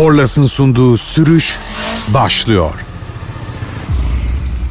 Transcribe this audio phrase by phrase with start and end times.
[0.00, 1.58] Korlas'ın sunduğu sürüş
[2.14, 2.74] başlıyor.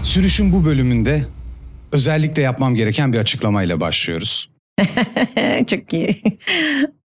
[0.03, 1.25] Sürüşün bu bölümünde
[1.91, 4.49] özellikle yapmam gereken bir açıklamayla başlıyoruz.
[5.67, 6.21] Çok iyi.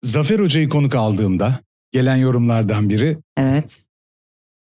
[0.04, 1.60] Zafer Hoca'yı konuk aldığımda
[1.92, 3.80] gelen yorumlardan biri Evet.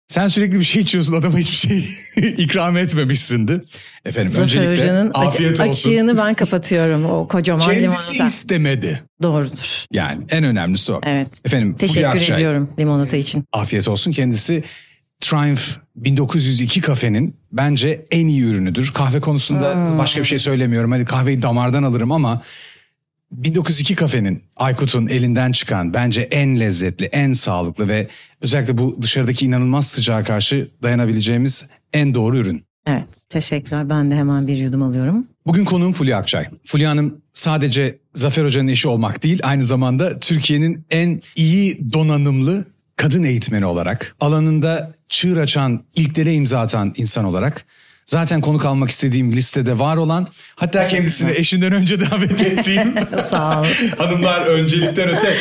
[0.09, 1.89] Sen sürekli bir şey içiyorsun adama hiçbir şey
[2.39, 3.61] ikram etmemişsindi.
[4.05, 5.71] Efendim Zafer öncelikle Hoca'nın afiyet olsun.
[5.91, 8.27] açığını ben kapatıyorum o kocaman Kendisi limonata.
[8.27, 9.03] istemedi.
[9.23, 9.85] Doğrudur.
[9.93, 11.01] Yani en önemlisi o.
[11.07, 11.29] Evet.
[11.45, 13.45] Efendim Teşekkür Akçay, ediyorum limonata için.
[13.53, 14.65] Afiyet olsun kendisi
[15.21, 15.63] Triumph
[15.97, 18.91] 1902 kafenin bence en iyi ürünüdür.
[18.95, 19.99] Kahve konusunda Hmm.
[19.99, 20.93] başka bir şey söylemiyorum.
[20.93, 22.43] Hadi kahveyi damardan alırım ama
[23.35, 28.09] 1902 kafenin Aykut'un elinden çıkan bence en lezzetli, en sağlıklı ve
[28.41, 32.65] özellikle bu dışarıdaki inanılmaz sıcağa karşı dayanabileceğimiz en doğru ürün.
[32.87, 33.29] Evet.
[33.29, 33.91] Teşekkürler.
[33.91, 35.27] Ben de hemen bir yudum alıyorum.
[35.47, 36.47] Bugün konuğum Fulya Akçay.
[36.65, 42.65] Fulya Hanım sadece Zafer Hoca'nın eşi olmak değil, aynı zamanda Türkiye'nin en iyi donanımlı
[42.97, 47.67] kadın eğitmeni olarak, alanında çığır açan, ilklere imza atan insan olarak,
[48.07, 52.95] zaten konuk almak istediğim listede var olan, hatta kendisini eşinden önce davet ettiğim
[53.31, 53.67] Sağ ol.
[53.99, 55.37] hanımlar öncelikten öte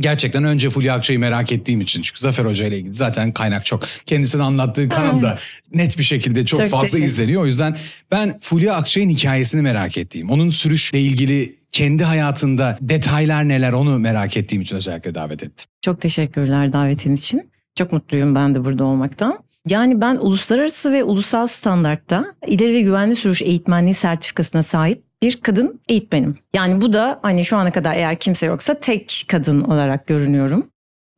[0.00, 3.82] Gerçekten önce Fulya Akçay'ı merak ettiğim için çünkü Zafer Hoca ile ilgili zaten kaynak çok.
[4.06, 5.38] Kendisinin anlattığı kanalda
[5.74, 7.42] net bir şekilde çok, Çok fazla izleniyor.
[7.42, 7.78] O yüzden
[8.10, 14.36] ben Fulya Akçay'ın hikayesini merak ettiğim, onun sürüşle ilgili kendi hayatında detaylar neler onu merak
[14.36, 15.66] ettiğim için özellikle davet ettim.
[15.82, 17.50] Çok teşekkürler davetin için.
[17.74, 19.38] Çok mutluyum ben de burada olmaktan.
[19.68, 25.80] Yani ben uluslararası ve ulusal standartta ileri ve güvenli sürüş eğitmenliği sertifikasına sahip bir kadın
[25.88, 26.38] eğitmenim.
[26.54, 30.70] Yani bu da hani şu ana kadar eğer kimse yoksa tek kadın olarak görünüyorum.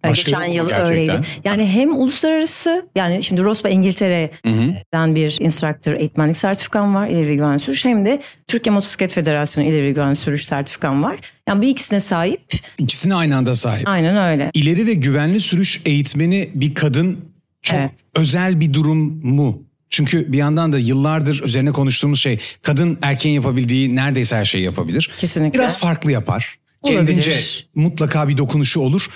[0.05, 0.93] Başka Geçen yıl gerçekten?
[0.93, 1.21] öyleydi.
[1.45, 7.59] Yani hem uluslararası yani şimdi ROSPA İngiltere'den bir instructor eğitmenlik sertifikam var ileri ve güvenli
[7.59, 11.17] sürüş hem de Türkiye Motosiklet Federasyonu ileri ve güvenli sürüş sertifikam var.
[11.49, 12.41] Yani bu ikisine sahip.
[12.79, 13.89] İkisine aynı anda sahip.
[13.89, 14.51] Aynen öyle.
[14.55, 17.19] İleri ve güvenli sürüş eğitmeni bir kadın
[17.63, 17.91] çok Evet.
[18.15, 19.63] Özel bir durum mu?
[19.91, 25.11] Çünkü bir yandan da yıllardır üzerine konuştuğumuz şey kadın erkeğin yapabildiği neredeyse her şeyi yapabilir.
[25.19, 25.59] Kesinlikle.
[25.59, 26.59] Biraz farklı yapar.
[26.83, 27.07] Olabilir.
[27.07, 27.37] Kendince
[27.75, 29.11] mutlaka bir dokunuşu olur.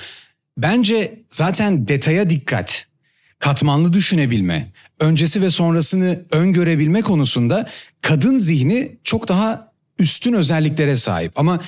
[0.58, 2.86] Bence zaten detaya dikkat,
[3.38, 7.68] katmanlı düşünebilme, öncesi ve sonrasını öngörebilme konusunda
[8.02, 11.32] kadın zihni çok daha üstün özelliklere sahip.
[11.38, 11.60] Ama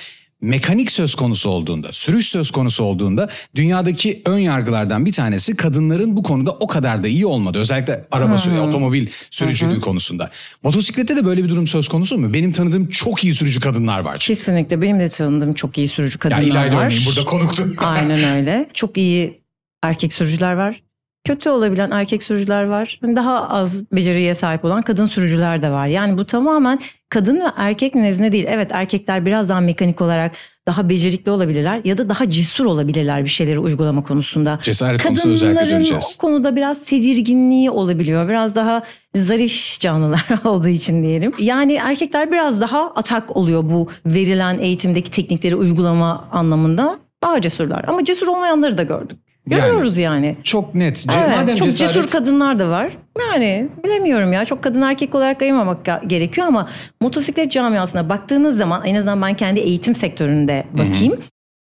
[0.43, 6.23] mekanik söz konusu olduğunda, sürüş söz konusu olduğunda dünyadaki ön yargılardan bir tanesi kadınların bu
[6.23, 7.59] konuda o kadar da iyi olmadı.
[7.59, 10.31] Özellikle araba sürücü, otomobil sürücülüğü konusunda.
[10.63, 12.33] Motosiklette de böyle bir durum söz konusu mu?
[12.35, 14.19] Benim tanıdığım çok iyi sürücü kadınlar var.
[14.19, 16.87] Kesinlikle benim de tanıdığım çok iyi sürücü Ya kadınlar İlayda var.
[16.87, 17.67] örneğin burada konuktu.
[17.79, 18.69] Aynen öyle.
[18.75, 19.41] Çok iyi
[19.83, 20.83] erkek sürücüler var.
[21.27, 23.01] Kötü olabilen erkek sürücüler var.
[23.03, 25.87] Daha az beceriye sahip olan kadın sürücüler de var.
[25.87, 26.79] Yani bu tamamen
[27.09, 28.45] kadın ve erkek nezdinde değil.
[28.49, 30.33] Evet erkekler biraz daha mekanik olarak
[30.67, 34.59] daha becerikli olabilirler ya da daha cesur olabilirler bir şeyleri uygulama konusunda.
[34.63, 36.17] Cesaret konusunda özellikle göreceğiz.
[36.19, 38.29] o konuda biraz tedirginliği olabiliyor.
[38.29, 38.83] Biraz daha
[39.17, 41.33] zarif canlılar olduğu için diyelim.
[41.39, 46.99] Yani erkekler biraz daha atak oluyor bu verilen eğitimdeki teknikleri uygulama anlamında.
[47.23, 47.85] Daha cesurlar.
[47.89, 49.19] Ama cesur olmayanları da gördük.
[49.51, 49.61] Yani.
[49.63, 50.37] Görüyoruz yani.
[50.45, 50.97] Çok net.
[50.97, 51.95] Ce- Evet, Madem çok cesaret...
[51.95, 52.93] cesur kadınlar da var.
[53.33, 56.69] Yani bilemiyorum ya çok kadın erkek olarak ayırmamak gerekiyor ama
[57.01, 61.17] motosiklet camiasına baktığınız zaman en azından ben kendi eğitim sektöründe bakayım.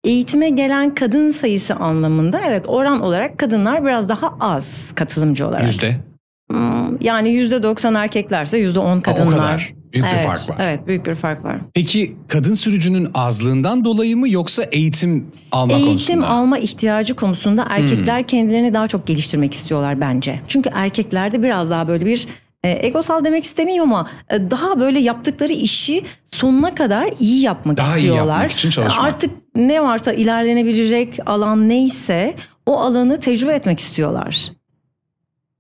[0.04, 5.64] Eğitime gelen kadın sayısı anlamında evet oran olarak kadınlar biraz daha az katılımcı olarak.
[5.64, 5.96] Yüzde.
[6.52, 9.74] Hmm, Yani %90 erkeklerse %10 o kadınlar.
[9.94, 10.56] Büyük bir evet, fark var.
[10.60, 11.58] Evet büyük bir fark var.
[11.74, 16.28] Peki kadın sürücünün azlığından dolayı mı yoksa eğitim alma Eğitim konusunda?
[16.28, 20.40] alma ihtiyacı konusunda erkekler kendilerini daha çok geliştirmek istiyorlar bence.
[20.48, 22.28] Çünkü erkeklerde biraz daha böyle bir
[22.64, 27.98] e, egosal demek istemeyeyim ama e, daha böyle yaptıkları işi sonuna kadar iyi yapmak Daha
[27.98, 28.34] iyi istiyorlar.
[28.34, 29.06] yapmak için çalışmak.
[29.08, 34.52] Artık ne varsa ilerlenebilecek alan neyse o alanı tecrübe etmek istiyorlar.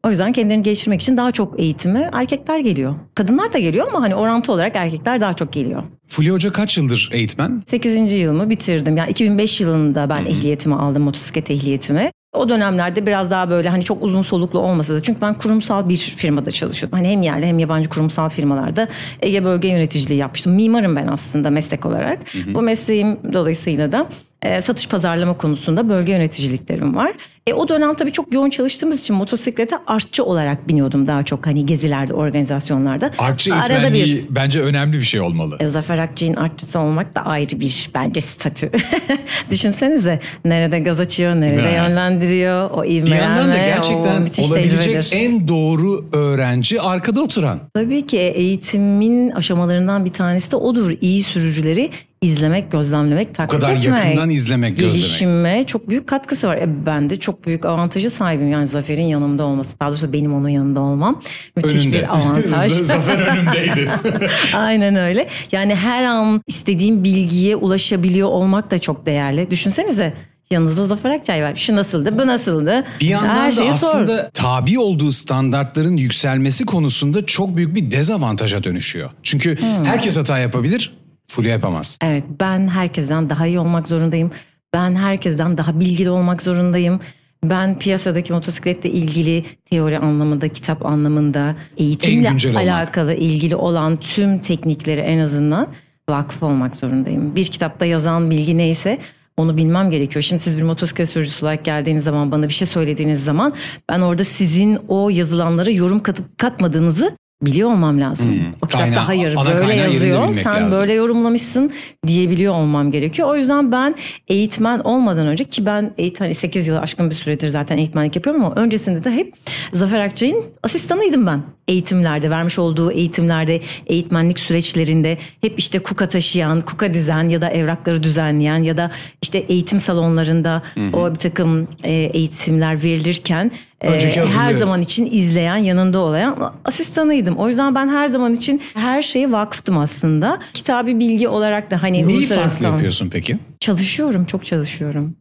[0.06, 2.96] O yüzden kendilerini geliştirmek için daha çok eğitime erkekler geliyor.
[3.16, 5.84] Kadınlar da geliyor ama hani orantı olarak erkekler daha çok geliyor.
[6.08, 7.64] Fulya Hoca kaç yıldır eğitmen?
[7.68, 8.12] 8.
[8.12, 8.97] yılımı bitirdim.
[8.97, 12.12] Yani 2005 yılında ben ehliyetimi aldım, motosiklet ehliyetimi.
[12.33, 15.98] O dönemlerde biraz daha böyle hani çok uzun soluklu olmasa da çünkü ben kurumsal bir
[15.98, 16.98] firmada çalışıyordum.
[16.98, 18.88] Hani hem yerli hem yabancı kurumsal firmalarda
[19.22, 20.54] Ege Bölge Yöneticiliği yapmıştım.
[20.54, 22.19] Mimarım ben aslında meslek olarak.
[22.48, 24.07] Bu mesleğim dolayısıyla da
[24.44, 27.12] e, satış pazarlama konusunda bölge yöneticiliklerim var.
[27.48, 31.66] E, o dönem tabii çok yoğun çalıştığımız için motosiklete artçı olarak biniyordum daha çok hani
[31.66, 33.12] gezilerde, organizasyonlarda.
[33.18, 35.57] Artçı Arada eğitmenliği bence önemli bir şey olmalı.
[35.60, 38.72] e, Zafer Akçay'ın artçısı olmak da ayrı bir bence statü.
[39.50, 41.80] Düşünsenize nerede gaz açıyor, nerede Evet.
[41.80, 45.10] yönlendiriyor, o Bir ivmelenme, yandan da gerçekten olabilecek tecrübedir.
[45.13, 47.60] en doğru öğrenci arkada oturan.
[47.74, 50.92] Tabii ki eğitimin aşamalarından bir tanesi de odur.
[51.01, 51.90] İyi sürücüleri
[52.24, 53.86] izlemek, gözlemlemek, takip kadar etmek.
[54.06, 54.96] yakından izlemek, gözlemek.
[54.96, 56.58] Gelişime çok büyük katkısı var.
[56.58, 58.52] E, ben de çok büyük avantajı sahibim.
[58.52, 59.80] Yani Zafer'in yanımda olması.
[59.80, 61.22] Daha doğrusu benim onun yanında olmam.
[61.56, 61.98] Müthiş Önünde.
[61.98, 62.72] bir avantaj.
[62.84, 63.90] Zafer önümdeydi.
[64.56, 65.28] Aynen öyle.
[65.52, 69.52] Yani her an istediğim bilgiye ulaşabiliyor olmak da çok değerli.
[69.52, 70.14] Düşünsenize
[70.52, 71.56] yanınızda Zafer Akçay var.
[71.56, 72.84] Şu nasıldı, bu nasıldı?
[73.02, 73.88] Bir yandan her da şeyi sor.
[73.88, 79.10] aslında tabi olduğu standartların yükselmesi konusunda çok büyük bir dezavantaja dönüşüyor.
[79.24, 79.86] Çünkü Hmm.
[79.86, 80.94] herkes hata yapabilir,
[81.33, 81.97] Fulya yapamaz.
[82.01, 84.31] Evet ben herkesten daha iyi olmak zorundayım.
[84.74, 87.00] Ben herkesten daha bilgili olmak zorundayım.
[87.44, 92.56] Ben piyasadaki motosikletle ilgili teori anlamında, kitap anlamında, eğitimle olmak.
[92.56, 95.68] alakalı ilgili olan tüm teknikleri en azından
[96.09, 97.35] vakıf olmak zorundayım.
[97.35, 98.97] Bir kitapta yazan bilgi neyse
[99.38, 100.24] onu bilmem gerekiyor.
[100.24, 103.53] Şimdi siz bir motosiklet sürücüsü olarak geldiğiniz zaman bana bir şey söylediğiniz zaman
[103.89, 108.31] ben orada sizin o yazılanlara yorum katıp katmadığınızı biliyor olmam lazım.
[108.31, 108.54] Hmm.
[108.62, 110.36] O kitapta Kaynağı- hayır böyle yazıyor.
[110.36, 110.80] Sen lazım.
[110.80, 111.72] böyle yorumlamışsın
[112.07, 113.28] diyebiliyor olmam gerekiyor.
[113.30, 113.95] O yüzden ben
[114.28, 118.45] eğitmen olmadan önce ki ben eğit hani 8 yıl aşkın bir süredir zaten eğitmenlik yapıyorum
[118.45, 119.34] ama öncesinde de hep
[119.74, 121.44] Zafer Akçay'ın asistanıydım ben.
[121.68, 128.04] Eğitimlerde vermiş olduğu eğitimlerde eğitmenlik süreçlerinde hep işte kuka taşıyan, kuka dizen ya da evrakları
[128.04, 128.92] düzenleyen ya da
[129.22, 130.62] işte eğitim salonlarında
[130.94, 133.51] o bir takım e, eğitimler verilirken
[133.83, 134.59] e, Önceki her hazırlığı.
[134.59, 137.35] zaman için izleyen, yanında olayan asistanıydım.
[137.35, 140.39] O yüzden ben her zaman için her şeye vakıftım aslında.
[140.53, 143.38] Kitabi bilgi olarak da hani Neyi farklı yapıyorsun peki?
[143.59, 145.15] çalışıyorum, çok çalışıyorum.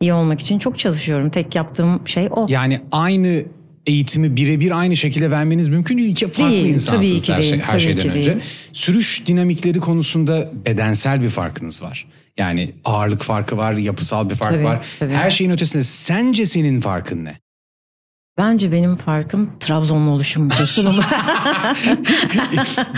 [0.00, 1.30] İyi olmak için çok çalışıyorum.
[1.30, 2.46] Tek yaptığım şey o.
[2.50, 3.42] Yani aynı
[3.86, 6.08] eğitimi birebir aynı şekilde vermeniz mümkün değil.
[6.10, 8.30] İki farklı Değil, insansınız tabii ki her, şey, değil, her tabii şeyden önce.
[8.30, 8.42] değil.
[8.72, 12.06] Sürüş dinamikleri konusunda bedensel bir farkınız var.
[12.38, 14.86] Yani ağırlık farkı var, yapısal bir fark Tabii, var.
[14.98, 15.12] tabii.
[15.12, 17.38] Her şeyin ötesinde sence senin farkın ne?
[18.38, 20.96] Bence benim farkım Trabzonlu oluşum, cesurum.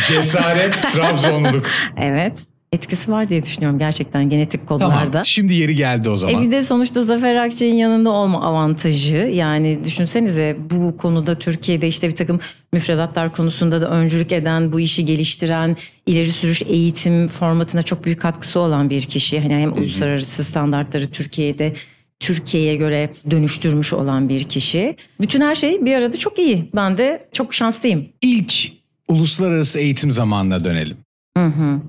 [0.08, 1.66] Cesaret, Trabzonluluk.
[1.96, 2.42] evet.
[2.72, 5.10] Etkisi var diye düşünüyorum gerçekten genetik kodlarda.
[5.10, 5.24] tamam.
[5.24, 6.42] Şimdi yeri geldi o zaman.
[6.42, 9.16] E bir de sonuçta Zafer Akçay'ın yanında olma avantajı.
[9.16, 12.40] Yani düşünsenize bu konuda Türkiye'de işte bir takım
[12.72, 15.76] müfredatlar konusunda da öncülük eden, bu işi geliştiren,
[16.06, 19.40] ileri sürüş eğitim formatına çok büyük katkısı olan bir kişi.
[19.40, 21.72] Hani hem uluslararası standartları Türkiye'de
[22.24, 24.96] Türkiye'ye göre dönüştürmüş olan bir kişi.
[25.20, 26.70] Bütün her şey bir arada çok iyi.
[26.76, 28.08] Ben de çok şanslıyım.
[28.22, 28.54] İlk
[29.08, 30.96] uluslararası eğitim zamanına dönelim.
[31.36, 31.80] Hı hı.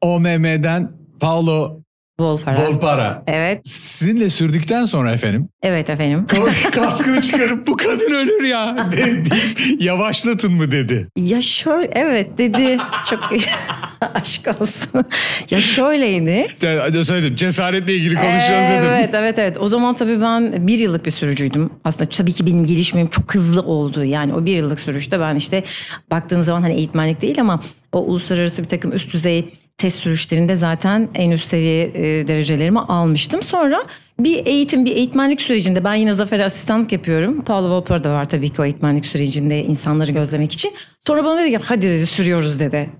[0.00, 1.82] OMM'den Paulo
[2.20, 2.66] Volpara.
[2.68, 3.22] Volpara.
[3.26, 6.26] Evet, Sizinle sürdükten sonra efendim evet efendim.
[6.72, 9.28] kaskını çıkarıp bu kadın ölür ya dedi.
[9.84, 11.08] Yavaşlatın mı dedi.
[11.16, 12.78] Ya şöyle evet dedi
[13.10, 13.20] çok
[14.14, 15.04] aşk olsun.
[15.50, 16.46] Ya şöyleydi.
[16.60, 18.90] De, söyledim cesaretle ilgili konuşacağız dedim.
[18.90, 19.56] Evet evet evet.
[19.60, 21.70] O zaman tabii ben bir yıllık bir sürücüydüm.
[21.84, 24.04] Aslında tabii ki benim gelişmem çok hızlı oldu.
[24.04, 25.62] Yani o bir yıllık sürüşte ben işte
[26.10, 27.60] baktığınız zaman hani eğitmenlik değil ama
[27.92, 33.42] o uluslararası bir takım üst düzey test sürüşlerinde zaten en üst seviye e, derecelerimi almıştım.
[33.42, 33.82] Sonra
[34.20, 37.44] bir eğitim, bir eğitmenlik sürecinde ben yine Zafer'e asistanlık yapıyorum.
[37.44, 40.72] Paulo Volper da var tabii ki o eğitmenlik sürecinde insanları gözlemek için.
[41.06, 42.90] Sonra bana dedi ki hadi dedi sürüyoruz dedi.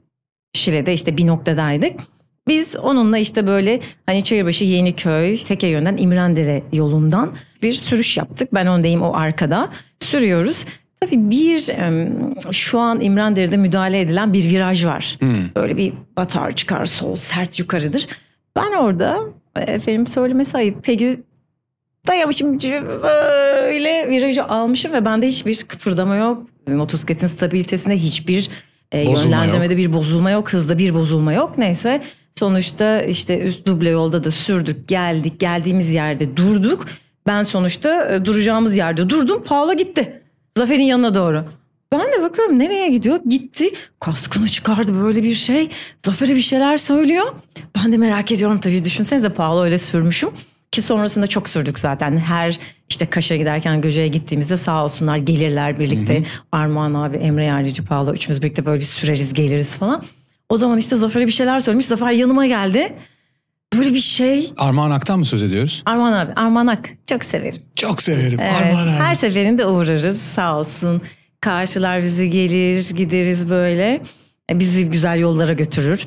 [0.55, 2.01] Şile'de işte bir noktadaydık.
[2.49, 7.33] Biz onunla işte böyle hani Çayırbaşı Yeniköy Teke yönden İmrendere yolundan
[7.63, 8.55] bir sürüş yaptık.
[8.55, 9.69] Ben öndeyim o arkada.
[10.01, 10.65] Sürüyoruz.
[11.01, 11.67] Tabii bir
[12.53, 15.19] şu an İmrendere'de müdahale edilen bir viraj var.
[15.57, 18.07] Böyle bir batar çıkar sol sert yukarıdır.
[18.57, 19.21] Ben orada
[19.57, 21.21] efendim söylemesi ayıp peki
[22.09, 22.59] dayamışım
[23.13, 26.47] böyle virajı almışım ve bende hiçbir kıpırdama yok.
[26.69, 28.51] Motosikletin stabilitesinde hiçbir
[28.95, 30.53] e, Bozulma yönlendirmede bir bozulma yok.
[30.53, 31.59] Hızda bir bozulma yok.
[31.59, 32.03] Neyse
[32.39, 36.87] sonuçta işte üst duble yolda da sürdük geldik geldiğimiz yerde durduk.
[37.27, 39.45] Ben sonuçta e, duracağımız yerde durdum.
[39.45, 40.23] Paula gitti.
[40.57, 41.45] Zafer'in yanına doğru.
[41.93, 43.21] Ben de bakıyorum nereye gidiyor?
[43.29, 43.71] Gitti.
[44.01, 45.69] Kaskını çıkardı böyle bir şey.
[46.07, 47.27] Zafer'e bir şeyler söylüyor.
[47.77, 48.85] Ben de merak ediyorum tabii.
[48.85, 50.31] Düşünsenize Paula öyle sürmüşüm.
[50.73, 52.19] Ki sonrasında çok sürdük zaten.
[52.19, 52.57] Her
[52.89, 56.23] işte Kaş'a giderken Göce'ye gittiğimizde sağ olsunlar gelirler birlikte.
[56.53, 60.03] Armağan abi, Emre Yardımcı, Paula üçümüz birlikte böyle bir süreriz geliriz falan.
[60.49, 61.87] O zaman işte Zafer'e bir şeyler söylemiş.
[61.87, 62.93] Zafer yanıma geldi.
[63.77, 64.53] Böyle bir şey.
[64.59, 65.83] Armağan Ak'tan mı söz ediyoruz?
[65.87, 66.89] Armağan abi, Armağan Ak.
[67.07, 67.63] Çok severim.
[67.77, 68.41] Çok severim.
[68.41, 68.91] Evet, Armağan abi.
[68.91, 71.01] her seferinde uğrarız sağ olsun.
[71.41, 74.03] Karşılar bizi gelir, gideriz böyle.
[74.51, 76.07] E, Bizi güzel yollara götürür.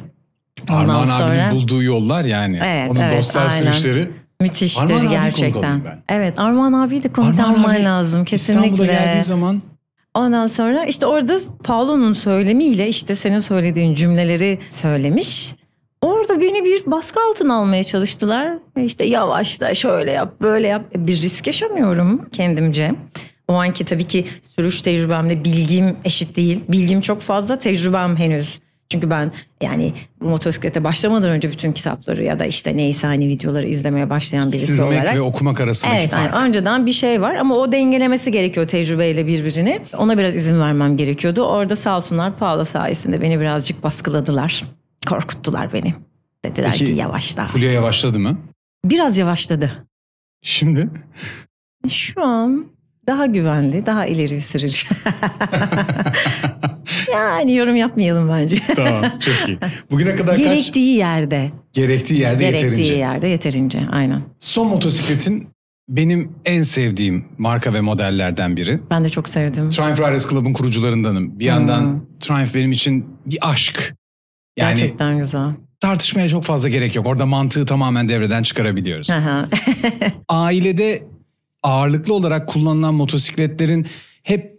[0.70, 2.60] Ondan Armağan sonra abinin bulduğu yollar yani.
[2.66, 3.72] Evet, Onun evet, dostlar aynen.
[3.72, 4.12] sürüşleri.
[4.48, 5.82] Müthiştir konuk gerçekten.
[6.10, 8.66] Evet, Armağan abiyi de konuk Armağan alman abi lazım kesinlikle.
[8.68, 9.62] İstanbul'a geldiği zaman
[10.14, 15.56] Ondan sonra işte orada Paulo'nun söylemiyle işte senin söylediğin cümleleri söylemiş.
[16.02, 18.54] Orada beni bir baskı altına almaya çalıştılar.
[18.78, 20.86] İşte yavaşla şöyle yap böyle yap.
[20.96, 22.92] E, Bir risk yaşamıyorum kendimce.
[23.48, 24.26] O anki tabii ki
[24.56, 26.62] sürüş tecrübemle bilgim eşit değil.
[26.70, 32.40] Bilgim çok fazla tecrübem henüz Çünkü ben yani bu motosiklete başlamadan önce bütün kitapları ya
[32.40, 35.16] da işte neyse hani videoları izlemeye başlayan birisi Sürmek olarak.
[35.16, 36.34] ve okumak arasındaki Evet fark.
[36.34, 39.80] yani önceden bir şey var ama o dengelemesi gerekiyor tecrübeyle birbirini.
[39.98, 41.42] Ona biraz izin vermem gerekiyordu.
[41.42, 44.64] Orada sağ olsunlar Paula sayesinde beni birazcık baskıladılar.
[45.10, 45.94] Korkuttular beni.
[46.46, 47.48] Dediler Peki, ki yavaşla.
[47.48, 48.38] Fulya yavaşladı mı?
[48.86, 49.86] Biraz yavaşladı.
[50.42, 50.90] Şimdi
[51.90, 52.66] Şu an
[53.08, 54.88] daha güvenli, daha ileri sürücü.
[57.14, 58.56] yani yorum yapmayalım bence.
[58.76, 59.58] tamam çok iyi.
[59.92, 60.46] Bugüne kadar kaç?
[60.46, 61.52] Gerektiği yerde.
[61.74, 62.96] Gerektiği yerde Gerektiği yeterince.
[62.96, 64.22] yerde yeterince aynen.
[64.40, 65.48] Son motosikletin
[65.90, 68.80] benim en sevdiğim marka ve modellerden biri.
[68.90, 69.70] Ben de çok sevdim.
[69.70, 71.40] Triumph Riders Club'ın kurucularındanım.
[71.40, 72.00] Bir yandan Hmm.
[72.20, 73.94] Triumph benim için bir aşk.
[74.58, 75.48] Yani Gerçekten güzel.
[75.80, 77.06] tartışmaya çok fazla gerek yok.
[77.06, 79.10] Orada mantığı tamamen devreden çıkarabiliyoruz.
[80.30, 81.04] Ailede
[81.66, 83.88] ağırlıklı olarak kullanılan motosikletlerin
[84.24, 84.56] hep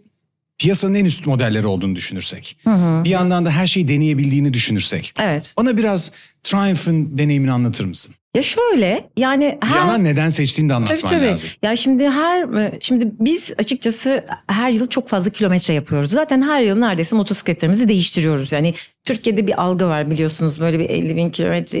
[0.57, 2.57] piyasanın en üst modelleri olduğunu düşünürsek.
[2.63, 3.03] Hı hı.
[3.03, 5.13] Bir yandan da her şeyi deneyebildiğini düşünürsek.
[5.19, 5.53] evet.
[5.57, 6.11] Bana biraz
[6.43, 8.15] Triumph'ın deneyimini anlatır mısın?
[8.37, 11.25] Ya şöyle yani her yandan neden seçtiğini de Tabii anlatman tabii.
[11.27, 11.49] lazım.
[11.63, 12.45] Ya şimdi her
[12.81, 16.11] şimdi biz açıkçası her yıl çok fazla kilometre yapıyoruz.
[16.11, 18.51] Zaten her yıl neredeyse motosikletlerimizi değiştiriyoruz.
[18.51, 18.73] Yani
[19.05, 21.79] Türkiye'de bir algı var biliyorsunuz böyle bir 50 bin kilometre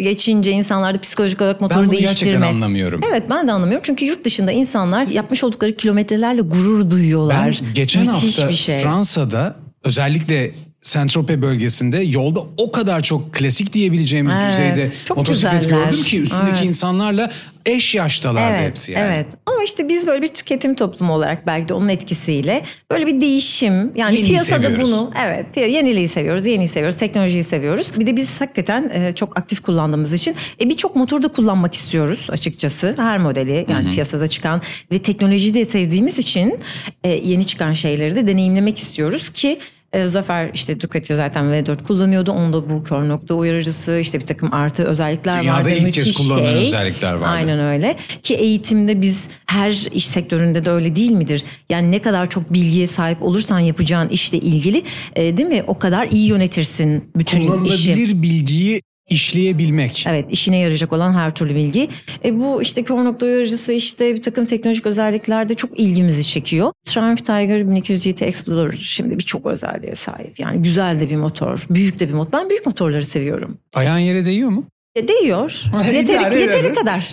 [0.00, 2.46] geçince insanlarda psikolojik olarak motoru Ben bunu gerçekten değiştirme.
[2.46, 3.00] anlamıyorum.
[3.10, 3.82] Evet ben de anlamıyorum.
[3.86, 7.60] Çünkü yurt dışında insanlar yapmış oldukları kilometrelerle gurur duyuyorlar.
[7.66, 8.80] Ben geçen Müthiş hafta şey.
[8.80, 10.52] Fransa'da özellikle
[10.86, 15.84] Saint-Tropez bölgesinde yolda o kadar çok klasik diyebileceğimiz Evet, düzeyde motosiklet güzeller.
[15.86, 16.64] gördüm ki üstündeki Evet.
[16.64, 17.30] insanlarla
[17.66, 19.04] eş yaştalardı Evet, hepsi yani.
[19.14, 19.26] evet.
[19.46, 23.72] Ama işte biz böyle bir tüketim toplumu olarak belki de onun etkisiyle böyle bir değişim
[23.96, 24.90] yani Yeniyi piyasada seviyoruz.
[24.92, 27.92] bunu evet yeniliği seviyoruz, yeniyi seviyoruz, teknolojiyi seviyoruz.
[27.98, 32.26] Bir de biz hakikaten e, çok aktif kullandığımız için e, birçok motoru da kullanmak istiyoruz
[32.30, 32.94] açıkçası.
[32.96, 34.62] Her modeli yani piyasada çıkan
[34.92, 36.58] ve teknolojiyi de sevdiğimiz için
[37.04, 39.58] e, yeni çıkan şeyleri de deneyimlemek istiyoruz ki
[39.92, 42.32] e, Zafer işte Ducati zaten V4 kullanıyordu.
[42.32, 45.70] Onda bu kör nokta uyarıcısı işte bir takım artı özellikler Dünyada vardı.
[45.70, 46.62] ilk kez kullanılan şey.
[46.66, 47.24] özellikler vardı.
[47.24, 47.96] Aynen öyle.
[48.22, 51.44] Ki eğitimde biz her iş sektöründe de öyle değil midir?
[51.70, 54.82] Yani ne kadar çok bilgiye sahip olursan yapacağın işle ilgili
[55.16, 55.64] e, değil mi?
[55.66, 57.46] O kadar iyi yönetirsin bütün işi.
[57.48, 60.04] Kullanılabilir bilgiyi işleyebilmek.
[60.08, 61.88] Evet işine yarayacak olan her türlü bilgi.
[62.24, 66.72] E, bu işte kör nokta uyarıcısı işte bir takım teknolojik özelliklerde çok ilgimizi çekiyor.
[66.84, 70.40] Triumph Tiger 1200 GT Explorer şimdi birçok özelliğe sahip.
[70.40, 72.32] Yani güzel de bir motor, büyük de bir motor.
[72.32, 73.58] Ben büyük motorları seviyorum.
[73.74, 74.64] Ayağın yere değiyor mu?
[74.96, 75.62] E, Değiyor.
[75.94, 77.12] Yeteri, yeteri kadar.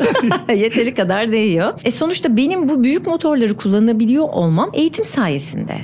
[0.55, 1.73] yeteri kadar değiyor.
[1.85, 5.75] E sonuçta benim bu büyük motorları kullanabiliyor olmam eğitim sayesinde.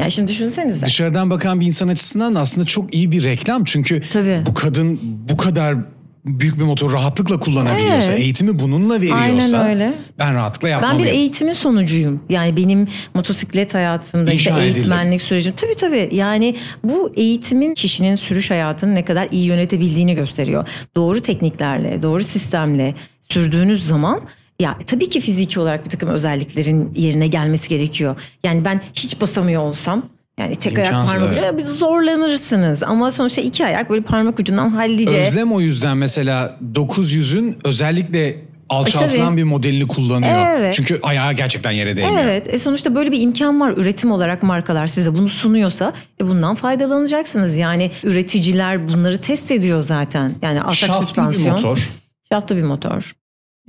[0.00, 0.86] Yani şimdi düşünsenize.
[0.86, 3.64] Dışarıdan bakan bir insan açısından da aslında çok iyi bir reklam.
[3.64, 4.42] Çünkü Tabii.
[4.46, 5.76] bu kadın bu kadar
[6.24, 8.20] büyük bir motoru rahatlıkla kullanabiliyorsa, Evet.
[8.20, 9.92] eğitimi bununla veriyorsa Aynen öyle.
[10.18, 11.04] ben rahatlıkla Ben yapmalıyım.
[11.04, 12.20] bir eğitimin sonucuyum.
[12.28, 14.78] Yani benim motosiklet hayatımda işte İnşa edildi.
[14.78, 15.54] eğitmenlik sürecim.
[15.56, 16.08] Tabii tabii.
[16.12, 20.68] Yani bu eğitimin kişinin sürüş hayatını ne kadar iyi yönetebildiğini gösteriyor.
[20.96, 22.94] Doğru tekniklerle, doğru sistemle
[23.28, 24.20] sürdüğünüz zaman
[24.60, 28.16] ya tabii ki fiziki olarak bir takım özelliklerin yerine gelmesi gerekiyor.
[28.44, 31.58] Yani ben hiç basamıyor olsam yani tek ayak İmkansız, parmak ucu evet.
[31.58, 32.82] bir zorlanırsınız.
[32.82, 35.18] Ama sonuçta iki ayak böyle parmak ucundan hallice.
[35.18, 38.36] Özlem o yüzden mesela 900'ün özellikle
[38.68, 40.46] alçaltılan E, bir modelini kullanıyor.
[40.58, 40.74] Evet.
[40.74, 42.24] Çünkü ayağı gerçekten yere değmiyor.
[42.24, 42.54] Evet.
[42.54, 43.72] E sonuçta böyle bir imkan var.
[43.76, 47.56] Üretim olarak markalar size bunu sunuyorsa e bundan faydalanacaksınız.
[47.56, 50.34] Yani üreticiler bunları test ediyor zaten.
[50.42, 51.56] Yani alçak Şaftlı bir süspansiyon.
[51.56, 51.88] motor.
[52.32, 53.12] Şaftlı bir motor.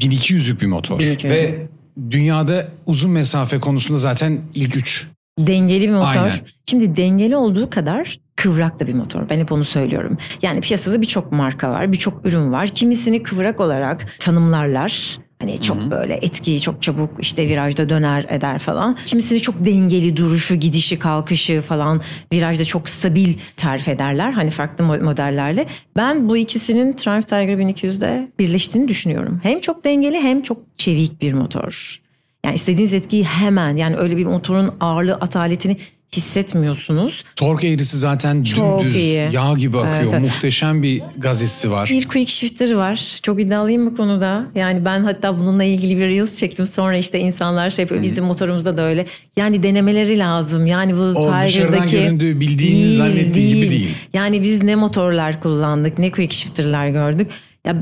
[0.01, 0.99] 1200'lük bir motor.
[0.99, 1.29] 1200'lük.
[1.29, 1.67] Ve
[2.09, 5.07] dünyada uzun mesafe konusunda zaten ilk üç.
[5.39, 6.07] Dengeli bir motor.
[6.07, 6.31] Aynen.
[6.69, 9.29] Şimdi dengeli olduğu kadar kıvrak da bir motor.
[9.29, 10.17] Ben hep onu söylüyorum.
[10.41, 12.67] Yani piyasada birçok marka var, birçok ürün var.
[12.67, 15.17] Kimisini kıvrak olarak tanımlarlar.
[15.41, 18.97] Hani çok böyle etkiyi çok çabuk işte virajda döner eder falan.
[19.05, 22.01] Kimisini çok dengeli duruşu, gidişi, kalkışı falan
[22.33, 24.31] virajda çok stabil tarif ederler.
[24.31, 25.65] Hani farklı mo- modellerle.
[25.97, 29.39] Ben bu ikisinin Triumph Tiger 1200'de birleştiğini düşünüyorum.
[29.43, 32.01] Hem çok dengeli hem çok çevik bir motor.
[32.45, 35.77] Yani istediğiniz etkiyi hemen yani öyle bir motorun ağırlığı ataletini
[36.15, 37.23] hissetmiyorsunuz.
[37.35, 39.29] Tork eğrisi zaten Çok dümdüz iyi.
[39.31, 39.95] yağ gibi akıyor.
[39.95, 40.21] Evet, evet.
[40.21, 41.89] Muhteşem bir gazesi var.
[41.89, 43.19] Bir quick shifter var.
[43.23, 44.45] Çok iddialıyım bu konuda.
[44.55, 46.65] Yani ben hatta bununla ilgili bir reels çektim.
[46.65, 48.01] Sonra işte insanlar şey yapıyor.
[48.01, 49.05] Bizim motorumuzda da öyle.
[49.37, 50.65] Yani denemeleri lazım.
[50.65, 53.89] Yani bu O dışarıdan göründüğü bildiğini zannettiği gibi değil.
[54.13, 57.31] Yani biz ne motorlar kullandık, ne quick shifter'lar gördük.
[57.65, 57.75] Ya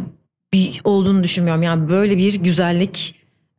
[0.53, 1.63] bir olduğunu düşünmüyorum.
[1.63, 3.15] Yani böyle bir güzellik,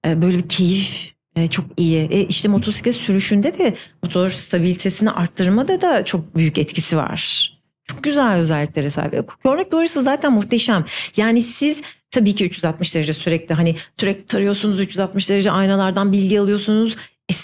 [0.06, 2.08] e, böyle bir keyif e, çok iyi.
[2.10, 7.50] E işte motosiklet sürüşünde de motor stabilitesini arttırmada da çok büyük etkisi var.
[7.84, 9.14] Çok güzel özelliklere sahip.
[9.14, 10.84] E, Körnek doğrusu zaten muhteşem.
[11.16, 16.96] Yani siz tabii ki 360 derece sürekli hani sürekli tarıyorsunuz 360 derece aynalardan bilgi alıyorsunuz.
[17.30, 17.34] E,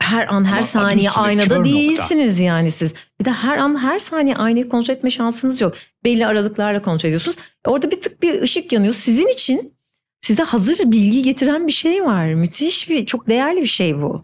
[0.00, 1.64] her an her Ama saniye aynada nokta.
[1.64, 2.94] değilsiniz yani siz.
[3.20, 5.74] Bir de her an her saniye aynayı kontrol etme şansınız yok.
[6.04, 7.36] Belli aralıklarla kontrol ediyorsunuz.
[7.66, 8.94] Orada bir tık bir ışık yanıyor.
[8.94, 9.75] Sizin için
[10.26, 12.34] size hazır bilgi getiren bir şey var.
[12.34, 14.22] Müthiş bir çok değerli bir şey bu.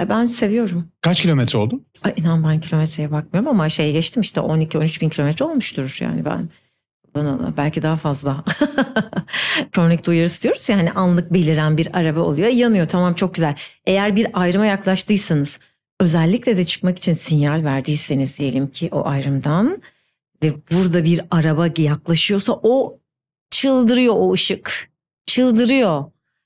[0.00, 0.88] E, Ben seviyorum.
[1.00, 1.80] Kaç kilometre oldu?
[2.02, 6.48] Ay, inan ben kilometreye bakmıyorum ama şeye geçtim işte 12-13 bin kilometre olmuştur yani ben.
[7.14, 8.44] Bana belki daha fazla.
[9.72, 12.48] Kronik uyarısı diyoruz yani anlık beliren bir araba oluyor.
[12.48, 13.56] Yanıyor tamam çok güzel.
[13.86, 15.58] Eğer bir ayrıma yaklaştıysanız
[16.00, 19.82] özellikle de çıkmak için sinyal verdiyseniz diyelim ki o ayrımdan
[20.42, 22.98] ve burada bir araba yaklaşıyorsa o
[23.50, 24.93] çıldırıyor o ışık.
[25.26, 26.04] Çıldırıyor.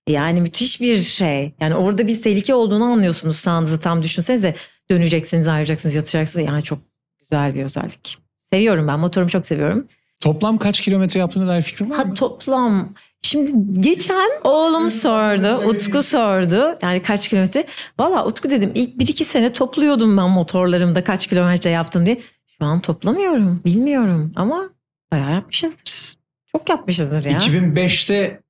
[0.08, 1.54] Yani müthiş bir şey.
[1.60, 4.54] Yani orada bir tehlike olduğunu anlıyorsunuz sağınızı tam düşünsenize.
[4.90, 6.46] Döneceksiniz, ayrılacaksınız, yatacaksınız.
[6.46, 6.78] Yani çok
[7.18, 8.18] güzel bir özellik.
[8.52, 9.00] Seviyorum ben.
[9.00, 9.86] Motorumu çok seviyorum.
[10.20, 12.14] Toplam kaç kilometre yaptığına dair fikrin var Ha mı?
[12.14, 12.94] toplam.
[13.22, 15.68] Şimdi geçen oğlum sordu.
[15.68, 16.78] Utku sordu.
[16.82, 17.64] Yani kaç kilometre?
[17.98, 22.20] Valla Utku dedim ilk bir iki sene topluyordum ben motorlarımda kaç kilometre yaptım diye.
[22.58, 23.62] Şu an toplamıyorum.
[23.64, 24.68] Bilmiyorum ama
[25.12, 26.14] bayağı yapmışızdır.
[26.52, 27.38] Çok yapmışızdır ya.
[27.38, 28.40] 2005'te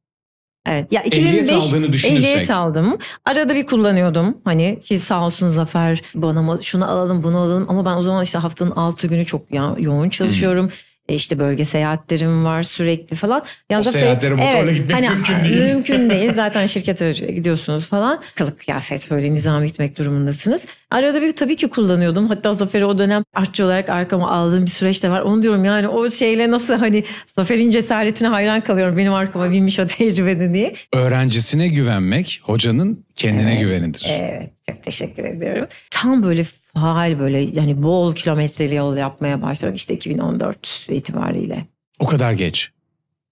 [0.66, 0.92] Evet.
[0.92, 2.30] Ya Ehliyet 2005 aldığını düşünürsek.
[2.30, 2.98] Ehliyet aldım.
[3.24, 4.38] Arada bir kullanıyordum.
[4.44, 7.66] Hani ki sağ olsun Zafer bana şunu alalım bunu alalım.
[7.68, 10.66] Ama ben o zaman işte haftanın 6 günü çok ya, yoğun çalışıyorum.
[10.66, 13.44] E işte bölge seyahatlerim var sürekli falan.
[13.70, 15.74] Ya O seyahatlere motorla gitmek hani, mümkün değil.
[15.74, 16.32] Mümkün değil.
[16.32, 18.20] Zaten şirket aracıyla gidiyorsunuz falan.
[18.34, 20.64] Kılık kıyafet böyle nizam gitmek durumundasınız.
[20.90, 22.26] Arada bir tabii ki kullanıyordum.
[22.26, 25.20] Hatta Zafer'i o dönem artçı olarak arkama aldığım bir süreç de var.
[25.20, 27.04] Onu diyorum yani o şeyle nasıl hani
[27.36, 28.96] Zafer'in cesaretine hayran kalıyorum.
[28.96, 30.74] Benim arkama binmiş o tecrübede diye.
[30.94, 33.60] öğrencisine güvenmek hocanın kendine Evet.
[33.62, 34.06] güvenidir.
[34.08, 35.66] Evet çok teşekkür ediyorum.
[35.90, 36.44] Tam böyle
[36.80, 41.66] faal böyle yani bol kilometreli yol yapmaya başladım işte 2014 itibariyle.
[41.98, 42.70] O kadar geç.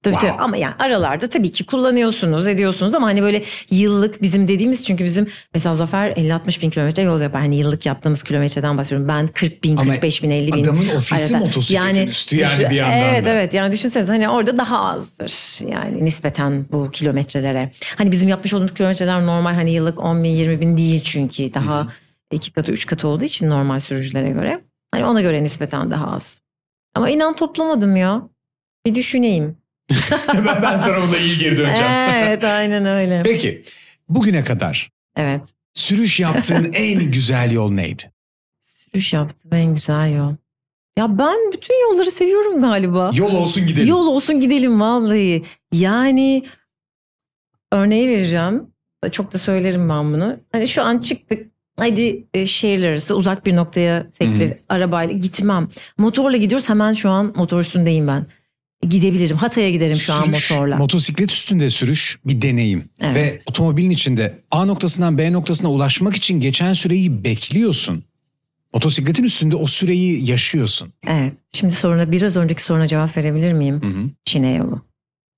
[0.02, 0.30] Tabii Wow.
[0.32, 5.04] tabii ama yani aralarda tabii ki kullanıyorsunuz ediyorsunuz ama hani böyle yıllık bizim dediğimiz çünkü
[5.04, 7.40] bizim mesela Zafer 50-60 bin kilometre yol yapar.
[7.40, 9.08] Hani yıllık yaptığımız kilometreden bahsediyorum.
[9.08, 10.64] Ben 40 bin, Ama 45 bin, 50 bin.
[10.64, 11.44] adamın ofisi arada.
[11.44, 13.30] motosikletin üstü yani bir yandan Evet da.
[13.30, 17.70] evet yani düşünsenize hani orada daha azdır yani nispeten bu kilometrelere.
[17.96, 21.88] Hani bizim yapmış olduğumuz kilometreler normal hani yıllık 10 bin 20 bin değil çünkü daha
[22.32, 24.64] iki katı üç katı olduğu için normal sürücülere göre.
[24.90, 26.42] Hani ona göre nispeten daha az.
[26.94, 28.28] Ama inan toplamadım ya.
[28.86, 29.56] Bir düşüneyim.
[30.34, 31.92] ben, ben sana buna iyi geri döneceğim.
[31.92, 33.22] Evet aynen öyle.
[33.24, 33.64] Peki
[34.08, 35.54] bugüne kadar Evet.
[35.74, 38.12] sürüş yaptığın en güzel yol neydi?
[38.64, 40.32] Sürüş yaptım en güzel yol.
[40.98, 43.10] Ya ben bütün yolları seviyorum galiba.
[43.14, 43.88] Yol olsun gidelim.
[43.88, 45.42] Yol olsun gidelim vallahi.
[45.72, 46.44] Yani
[47.72, 48.66] örneği vereceğim.
[49.12, 50.40] Çok da söylerim ben bunu.
[50.52, 51.50] Hani şu an çıktık.
[51.76, 54.56] Hadi e, şehirler arası uzak bir noktaya tekli hı.
[54.68, 55.68] arabayla gitmem.
[55.98, 58.26] Motorla gidiyoruz hemen şu an motor üstündeyim ben.
[58.88, 59.36] Gidebilirim.
[59.36, 60.76] Hatay'a giderim şu an motorla.
[60.76, 62.88] Motosiklet üstünde sürüş bir deneyim.
[63.00, 63.16] Evet.
[63.16, 68.04] Ve otomobilin içinde A noktasından B noktasına ulaşmak için geçen süreyi bekliyorsun.
[68.74, 70.92] Motosikletin üstünde o süreyi yaşıyorsun.
[71.08, 71.32] Evet.
[71.52, 73.82] Şimdi soruna biraz önceki soruna cevap verebilir miyim?
[73.82, 74.10] Hı hı.
[74.24, 74.85] Çin'e yolu.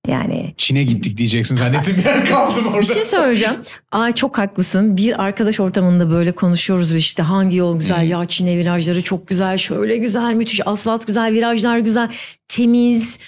[0.08, 2.80] Yani Çin'e gittik diyeceksin zannettim bir yer kaldım orada.
[2.80, 3.56] Bir şey söyleyeceğim.
[3.92, 4.96] Ay çok haklısın.
[4.96, 9.58] Bir arkadaş ortamında böyle konuşuyoruz ve işte hangi yol güzel ya Çin'e virajları çok güzel,
[9.58, 12.10] şöyle güzel, müthiş asfalt güzel, virajlar güzel,
[12.48, 13.18] temiz.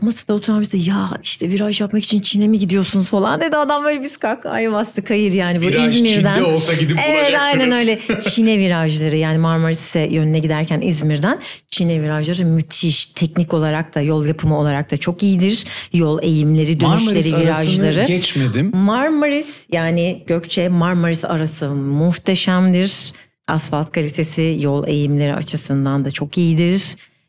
[0.00, 4.02] Masada oturan birisi ya işte viraj yapmak için Çin'e mi gidiyorsunuz falan dedi adam böyle
[4.02, 6.34] biz kalk ay bastık hayır yani bu Viraj İzmir'den.
[6.34, 7.62] Çin'de olsa gidip Evet bulacaksınız.
[7.62, 7.98] aynen öyle.
[8.30, 13.06] Çin'e virajları yani Marmaris'e yönüne giderken İzmir'den Çin'e virajları müthiş.
[13.06, 15.64] Teknik olarak da yol yapımı olarak da çok iyidir.
[15.92, 18.04] Yol eğimleri, dönüşleri, Marmaris virajları.
[18.04, 18.76] geçmedim.
[18.76, 23.12] Marmaris yani Gökçe Marmaris arası muhteşemdir.
[23.48, 26.82] Asfalt kalitesi yol eğimleri açısından da çok iyidir.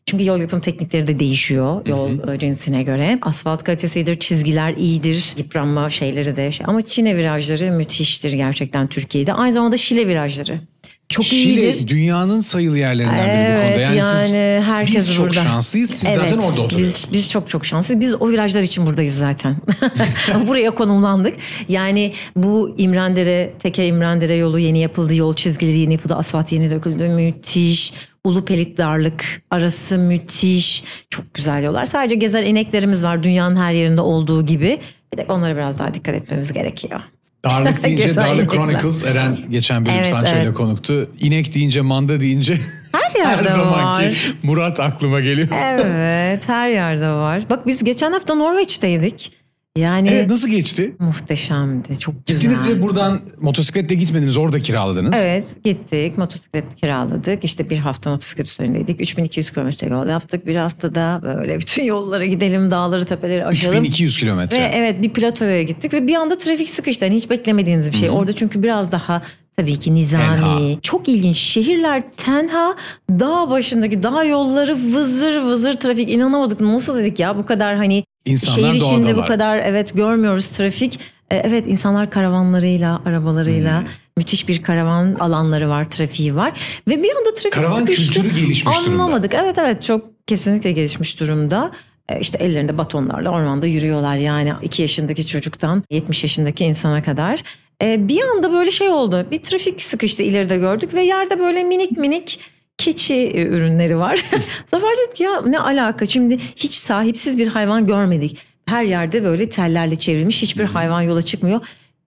[0.06, 3.20] Çünkü yol yapım teknikleri de değişiyor yol e, cinsine göre.
[3.22, 6.52] Asfalt kalitesi iyidir, çizgiler iyidir, yıpranma şeyleri de.
[6.52, 6.66] Şey.
[6.70, 9.34] Ama Çin'e virajları müthiştir gerçekten Türkiye'de.
[9.34, 10.62] Aynı zamanda Şile virajları
[11.10, 11.88] çok Şile iyidir.
[11.88, 13.66] dünyanın sayılı yerlerinden biri bu konuda.
[13.66, 15.44] Evet Yani, yani, siz, herkes biz çok burada.
[15.44, 15.90] şanslıyız.
[15.90, 17.08] Siz zaten orada oturuyorsunuz.
[17.12, 18.02] Biz, biz çok çok şanslıyız.
[18.02, 19.56] Biz o virajlar için buradayız zaten.
[20.48, 21.36] Buraya konumlandık.
[21.70, 25.16] Yani bu İmrendere, Teke İmrendere yolu yeni yapıldı.
[25.16, 26.16] Yol çizgileri yeni yapıldı.
[26.16, 27.10] Asfalt yeni döküldü.
[27.10, 27.94] Müthiş.
[28.26, 30.84] Ulu Pelit Darlık arası müthiş.
[31.10, 31.86] Çok güzel yollar.
[31.86, 34.80] Sadece gezen ineklerimiz var dünyanın her yerinde olduğu gibi.
[35.14, 37.02] Bir de onlara biraz daha dikkat etmemiz gerekiyor.
[37.46, 38.52] Darlık deyince Darlık.
[38.52, 40.54] Chronicles Eren geçen bölüm Evet, Sancho ile evet.
[40.54, 41.10] konuktu.
[41.20, 42.60] İnek deyince manda deyince
[42.92, 44.34] Her her yerde zamanki var.
[44.44, 45.48] Murat aklıma geliyor.
[45.52, 47.44] Evet her yerde var.
[47.50, 49.32] Bak biz geçen hafta Norveç'teydik.
[49.78, 50.96] Yani Evet nasıl geçti?
[51.00, 52.00] muhteşemdi.
[52.00, 52.42] Çok güzel.
[52.42, 55.16] Gittiniz ve buradan motosikletle gitmediniz orada kiraladınız.
[55.24, 61.20] Evet gittik motosiklet kiraladık işte bir hafta motosiklet üzerindeydik 3200 kilometre yol yaptık bir haftada
[61.24, 63.78] böyle bütün yollara gidelim dağları tepeleri aşalım.
[63.78, 64.60] 3200 kilometre.
[64.60, 67.06] Ve evet bir platoya gittik ve bir anda trafik sıkıştı.
[67.06, 68.10] Hani hiç beklemediğiniz bir şey.
[68.10, 69.22] Orada çünkü biraz daha
[69.58, 70.24] tabii ki nizami.
[70.24, 70.82] Tenha.
[70.82, 71.38] Çok ilginç.
[71.38, 72.76] Şehirler tenha.
[73.10, 76.12] Dağ başındaki dağ yolları vızır vızır trafik.
[76.12, 76.60] İnanamadık.
[76.62, 81.00] Nasıl dedik ya bu kadar hani İnsanlar şehir içinde bu kadar evet görmüyoruz trafik.
[81.32, 83.84] E, Evet insanlar karavanlarıyla, arabalarıyla
[84.18, 88.14] müthiş bir karavan alanları var, trafiği var ve bir anda trafik Karavan sıkıştı.
[88.14, 88.92] kültürü gelişmiş durumda.
[89.04, 89.34] Anlamadık.
[89.34, 91.72] Evet evet çok kesinlikle gelişmiş durumda.
[92.10, 97.44] E, İşte ellerinde batonlarla ormanda yürüyorlar yani 2 yaşındaki çocuktan 70 yaşındaki insana kadar.
[97.82, 99.28] E, bir anda böyle şey oldu.
[99.32, 102.40] Bir trafik sıkıştı ileride gördük ve yerde böyle minik minik
[102.84, 104.26] keçi e, ürünleri var.
[104.66, 108.38] Zafer dedik ya ne alaka şimdi hiç sahipsiz bir hayvan görmedik.
[108.66, 111.62] Her yerde böyle tellerle çevrilmiş hiçbir hayvan yola çıkmıyor.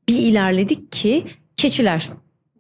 [0.09, 1.25] Bir ilerledik ki
[1.57, 2.09] keçiler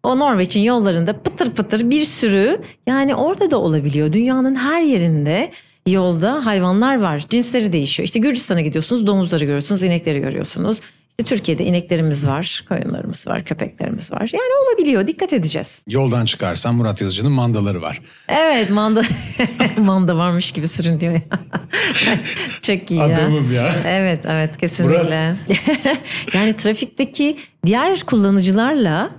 [0.02, 4.12] o Norveç'in yollarında pıtır pıtır bir sürü yani orada da olabiliyor.
[4.12, 5.50] Dünyanın her yerinde
[5.86, 7.24] yolda hayvanlar var.
[7.30, 8.04] Cinsleri değişiyor.
[8.04, 10.80] İşte Gürcistan'a gidiyorsunuz domuzları görüyorsunuz, inekleri görüyorsunuz.
[11.24, 14.30] Türkiye'de ineklerimiz var, koyunlarımız var, köpeklerimiz var.
[14.32, 15.06] Yani olabiliyor.
[15.06, 15.82] Dikkat edeceğiz.
[15.88, 18.02] Yoldan çıkarsan Murat Yazıcı'nın mandaları var.
[18.28, 19.02] Evet manda
[19.78, 21.20] manda varmış gibi sürünüyor ya.
[22.62, 23.04] Çok iyi ya.
[23.04, 23.74] Adamım ya.
[23.86, 25.36] Evet evet kesinlikle.
[26.34, 29.10] yani trafikteki diğer kullanıcılarla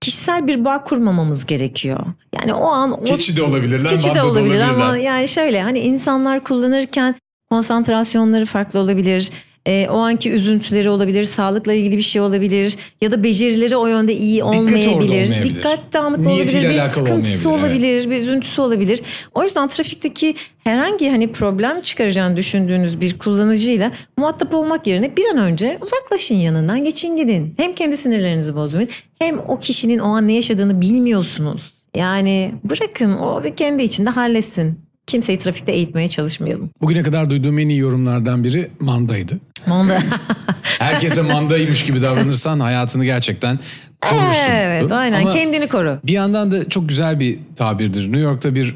[0.00, 2.00] kişisel bir bağ kurmamamız gerekiyor.
[2.40, 5.04] Yani o an o Keçi de olabilirler, Keçi de olabilir ama olabilirler.
[5.10, 7.14] yani şöyle hani insanlar kullanırken
[7.50, 9.30] konsantrasyonları farklı olabilir.
[9.66, 14.14] Ee, o anki üzüntüleri olabilir, sağlıkla ilgili bir şey olabilir ya da becerileri o yönde
[14.14, 14.94] iyi orada olmayabilir.
[14.94, 15.44] olmayabilir.
[15.44, 19.00] Dikkat dağınıklığı Niyetiyle olabilir, bir alakalı sıkıntısı olmayabilir, olabilir, bir üzüntüsü olabilir.
[19.34, 25.38] O yüzden trafikteki herhangi hani problem çıkaracağını düşündüğünüz bir kullanıcıyla muhatap olmak yerine bir an
[25.38, 27.54] önce uzaklaşın yanından, geçin gidin.
[27.56, 31.74] Hem kendi sinirlerinizi bozmayın hem o kişinin o an ne yaşadığını bilmiyorsunuz.
[31.96, 34.78] Yani bırakın o bir kendi içinde halletsin.
[35.06, 36.70] Kimseyi trafikte eğitmeye çalışmayalım.
[36.82, 39.38] Bugüne kadar duyduğum en iyi yorumlardan biri mandaydı.
[39.66, 39.98] Manda.
[40.78, 43.58] Herkese mandaymış gibi davranırsan hayatını gerçekten
[44.00, 44.50] korursun.
[44.52, 45.98] evet aynen Ama kendini koru.
[46.04, 48.02] bir yandan da çok güzel bir tabirdir.
[48.02, 48.74] New York'ta bir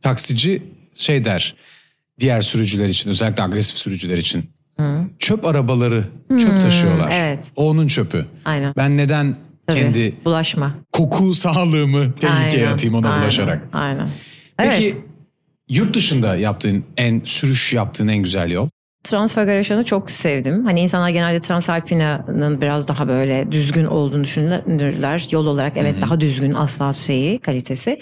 [0.00, 0.62] taksici
[0.94, 1.54] şey der
[2.20, 4.50] diğer sürücüler için özellikle agresif sürücüler için.
[5.18, 6.04] Çöp arabaları
[6.38, 7.08] çöp taşıyorlar.
[7.12, 7.44] evet.
[7.56, 8.26] O onun çöpü.
[8.44, 8.74] Aynen.
[8.76, 9.78] Ben neden Tabii.
[9.80, 10.74] kendi Bulaşma.
[10.92, 13.62] koku sağlığımı tehlikeye Aynen, atayım ona aynen, bulaşarak.
[13.72, 14.08] Aynen.
[14.56, 14.96] Peki Evet.
[15.68, 18.68] yurt dışında yaptığın en sürüş yaptığın en güzel yol?
[19.04, 20.64] Transfagarasyonu çok sevdim.
[20.64, 25.26] Hani insanlar genelde Transalpina'nın biraz daha böyle düzgün olduğunu düşünürler.
[25.30, 27.98] Yol olarak evet daha düzgün asfalt şeyi, kalitesi.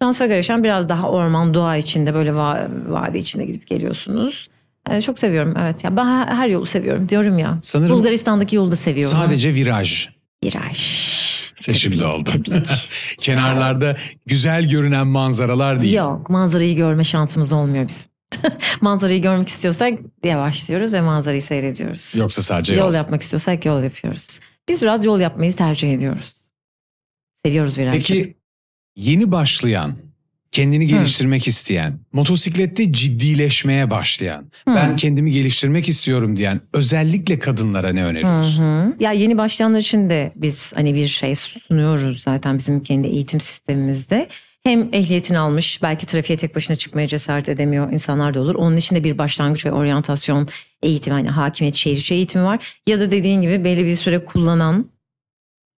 [0.00, 4.48] Transfagarasyon biraz daha orman, doğa içinde böyle va- vadi içinde gidip geliyorsunuz.
[4.90, 5.84] Ee, çok seviyorum evet.
[5.84, 7.58] Ya ben her yolu seviyorum diyorum ya.
[7.62, 9.16] Sanırım Bulgaristan'daki yolu da seviyorum.
[9.16, 10.08] Sadece viraj.
[10.44, 11.08] Viraj.
[11.56, 12.30] Ki, oldu.
[13.18, 15.94] Kenarlarda güzel görünen manzaralar değil.
[15.94, 18.10] Yok manzarayı görme şansımız olmuyor bizim.
[18.80, 22.14] manzarayı görmek istiyorsak yavaşlıyoruz ve manzarayı seyrediyoruz.
[22.16, 22.94] Yoksa sadece yol yol.
[22.94, 24.40] yapmak istiyorsak yol yapıyoruz.
[24.68, 26.36] Biz biraz yol yapmayı tercih ediyoruz.
[27.44, 27.98] Seviyoruz virajları.
[28.06, 28.36] Peki
[28.96, 29.96] yeni başlayan,
[30.50, 38.06] kendini geliştirmek isteyen, motosiklette ciddileşmeye başlayan, ben kendimi geliştirmek istiyorum diyen özellikle kadınlara ne Hı
[38.06, 38.62] öneriyorsun?
[38.64, 38.94] hı.
[39.00, 44.28] Ya yeni başlayanlar için de biz hani bir şey sunuyoruz zaten bizim kendi eğitim sistemimizde.
[44.68, 48.54] Hem ehliyetini almış belki trafiğe tek başına çıkmaya cesaret edemiyor insanlar da olur.
[48.54, 50.48] Onun için de bir başlangıç ve oryantasyon
[50.82, 52.80] eğitimi hani hakimiyet şehir içi eğitimi var.
[52.86, 54.90] Ya da dediğin gibi belli bir süre kullanan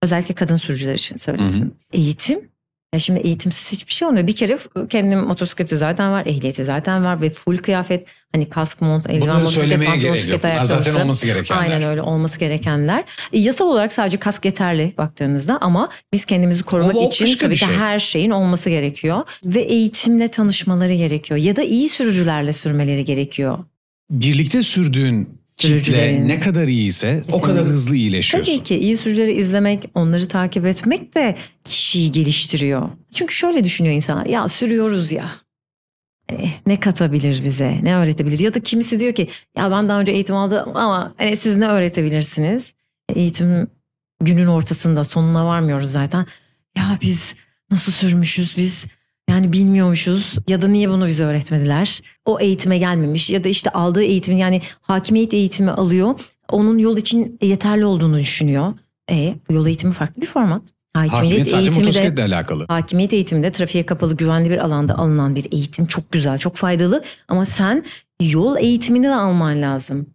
[0.02, 1.74] özellikle kadın sürücüler için söyledim.
[1.92, 2.49] Eğitim
[2.94, 4.26] ya şimdi eğitimsiz hiçbir şey olmuyor.
[4.26, 9.06] Bir kere kendim motosikleti zaten var, ehliyeti zaten var ve full kıyafet hani kask, mont,
[9.10, 11.02] eldiven, Bunları motosiklet, pantolon, bisiklet Bunlar zaten ayakkabısı.
[11.02, 11.60] olması gerekenler.
[11.62, 13.04] Aynen öyle olması gerekenler.
[13.32, 17.58] E, Yasal olarak sadece kask yeterli baktığınızda ama biz kendimizi korumak Ama için tabii ki
[17.66, 17.68] şey.
[17.76, 19.22] her şeyin olması gerekiyor.
[19.44, 21.40] Ve eğitimle tanışmaları gerekiyor.
[21.40, 23.58] Ya da iyi sürücülerle sürmeleri gerekiyor.
[24.10, 28.52] Birlikte sürdüğün kitle ne kadar iyiyse o kadar hızlı iyileşiyorsun.
[28.52, 32.88] Tabii ki iyi sürücüleri izlemek, onları takip etmek de kişiyi geliştiriyor.
[33.14, 34.26] Çünkü şöyle düşünüyor insanlar.
[34.26, 35.24] Ya sürüyoruz ya.
[36.30, 38.38] Hani ne katabilir bize, ne öğretebilir?
[38.38, 41.68] Ya da kimisi diyor ki ya ben daha önce eğitim aldım ama hani siz ne
[41.68, 42.72] öğretebilirsiniz?
[43.08, 43.68] E, Eğitim
[44.20, 46.26] günün ortasında sonuna varmıyoruz zaten.
[46.76, 47.34] Ya biz
[47.70, 48.86] nasıl sürmüşüz biz?
[49.30, 52.00] Yani bilmiyormuşuz ya da niye bunu bize öğretmediler?
[52.24, 56.20] O eğitime gelmemiş ya da işte aldığı eğitimin yani hakimiyet eğitimi alıyor.
[56.48, 58.72] Onun yol için yeterli olduğunu düşünüyor.
[59.10, 60.62] E bu yol eğitimi farklı bir format.
[60.94, 62.64] Hakimiyet, Hakimiyet sadece eğitimi de motosikletle alakalı.
[62.68, 67.04] Hakimiyet eğitiminde trafiğe kapalı güvenli bir alanda alınan bir eğitim çok güzel, çok faydalı.
[67.28, 67.84] Ama sen
[68.22, 70.06] yol eğitimini de alman lazım.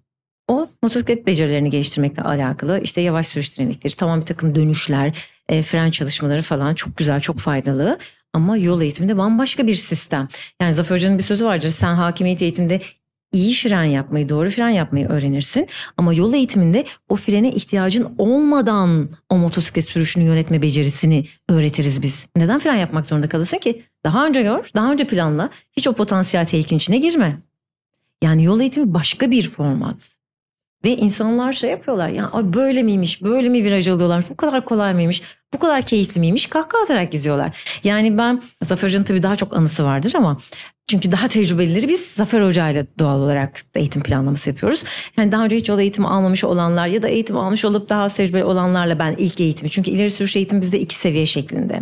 [0.48, 2.80] O motosiklet becerilerini geliştirmekle alakalı.
[2.84, 5.18] İşte yavaş sürüş dinamikleri, tamam bir takım dönüşler,
[5.50, 7.98] e, fren çalışmaları falan çok güzel, çok faydalı.
[8.36, 10.28] Ama yol eğitiminde bambaşka bir sistem.
[10.62, 11.70] Yani Zafer Hoca'nın bir sözü vardır.
[11.70, 12.82] Sen hakimiyet eğitiminde
[13.34, 15.68] iyi fren yapmayı, doğru fren yapmayı öğrenirsin.
[15.98, 22.26] Ama yol eğitiminde o frene ihtiyacın olmadan o motosiklet sürüşünü yönetme becerisini öğretiriz biz.
[22.36, 23.84] Neden fren yapmak zorunda kalırsın ki?
[24.04, 25.50] Daha önce gör, daha önce planla.
[25.78, 27.38] Hiç o potansiyel tehlikenin içine girme.
[28.24, 30.15] Yani yol eğitimi başka bir format.
[30.86, 34.94] Ve insanlar şey yapıyorlar ya "Ay böyle miymiş, böyle mi viraj alıyorlar, bu kadar kolay
[34.94, 35.22] mıymış,
[35.54, 37.64] bu kadar keyifli miymiş kahkaha atarak izliyorlar.
[37.84, 40.38] Yani ben Zafer Hoca'nın tabii daha çok anısı vardır ama
[40.88, 44.84] çünkü daha tecrübelileri biz Zafer Hoca ile doğal olarak eğitim planlaması yapıyoruz.
[45.18, 48.16] Yani daha önce hiç yol eğitimi almamış olanlar ya da eğitim almış olup daha az
[48.16, 49.70] tecrübeli olanlarla ben ilk eğitimi.
[49.70, 51.80] Çünkü ileri sürüş eğitim bizde iki seviye şeklinde.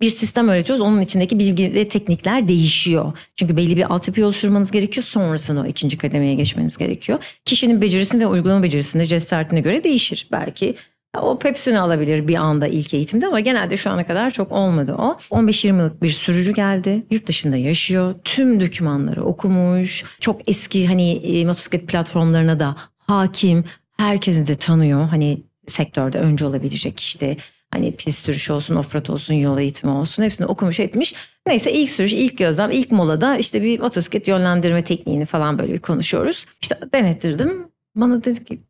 [0.00, 0.80] Bir sistem öğretiyoruz.
[0.86, 3.12] Onun içindeki bilgi ve teknikler değişiyor.
[3.36, 5.04] Çünkü belli bir altyapı oluşturmanız gerekiyor.
[5.04, 7.18] Sonrasında o ikinci kademeye geçmeniz gerekiyor.
[7.44, 10.28] Kişinin becerisinde ve uygulama becerisinde cesaretine göre değişir.
[10.32, 10.74] Belki
[11.22, 15.16] o Pepsi'ni alabilir bir anda ilk eğitimde ama genelde şu ana kadar çok olmadı o.
[15.30, 17.06] 15-20 yıllık bir sürücü geldi.
[17.10, 18.14] Yurt dışında yaşıyor.
[18.24, 20.04] Tüm dokümanları okumuş.
[20.20, 23.64] Çok eski hani e, motosiklet platformlarına da hakim.
[23.96, 25.08] Herkesi de tanıyor.
[25.08, 27.36] Hani sektörde önce olabilecek işte
[27.70, 31.14] hani pist sürüşü olsun, offroad olsun, yol eğitimi olsun hepsini okumuş etmiş.
[31.46, 35.78] Neyse ilk sürüş, ilk gözlem, ilk molada işte bir motosiklet yönlendirme tekniğini falan böyle bir
[35.78, 36.46] konuşuyoruz.
[36.62, 37.68] İşte denettirdim.
[37.94, 38.60] Bana dedi ki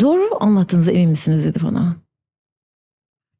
[0.00, 1.96] Doğru anlattığınıza emin misiniz dedi bana.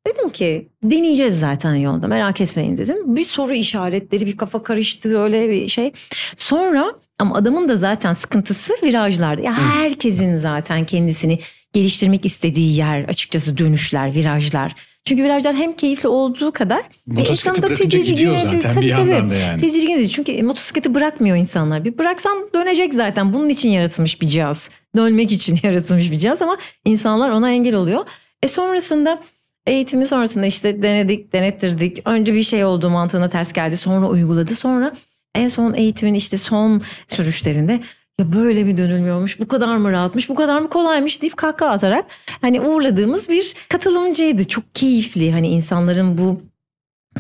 [0.06, 3.16] Dedim ki deneyeceğiz zaten yolda merak etmeyin dedim.
[3.16, 5.92] Bir soru işaretleri bir kafa karıştı öyle bir şey.
[6.36, 9.42] Sonra ama adamın da zaten sıkıntısı virajlarda.
[9.42, 11.38] Ya herkesin zaten kendisini
[11.72, 14.74] geliştirmek istediği yer açıkçası dönüşler, virajlar.
[15.04, 19.10] Çünkü virajlar hem keyifli olduğu kadar Motosikleti bırakınca gidiyor zaten Tabii, bir tabii.
[19.10, 19.60] yandan da yani.
[19.60, 20.10] Tedirgin edici.
[20.10, 21.84] Çünkü motosikleti bırakmıyor insanlar.
[21.84, 23.32] Bir bıraksam dönecek zaten.
[23.32, 24.68] Bunun için yaratılmış bir cihaz.
[24.96, 28.04] Dönmek için yaratılmış bir cihaz ama insanlar ona engel oluyor.
[28.42, 29.20] E sonrasında
[29.66, 32.02] eğitimi sonrasında işte denedik, denettirdik.
[32.08, 33.76] Önce bir şey oldu mantığına ters geldi.
[33.76, 34.54] Sonra uyguladı.
[34.54, 34.92] Sonra
[35.34, 37.80] en son eğitimin işte son sürüşlerinde
[38.20, 42.06] ya böyle bir dönülmüyormuş, bu kadar mı rahatmış, bu kadar mı kolaymış deyip kahkaha atarak
[42.40, 44.48] hani uğurladığımız bir katılımcıydı.
[44.48, 46.42] Çok keyifli hani insanların bu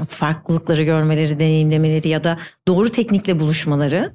[0.08, 4.12] farklılıkları görmeleri, deneyimlemeleri ya da doğru teknikle buluşmaları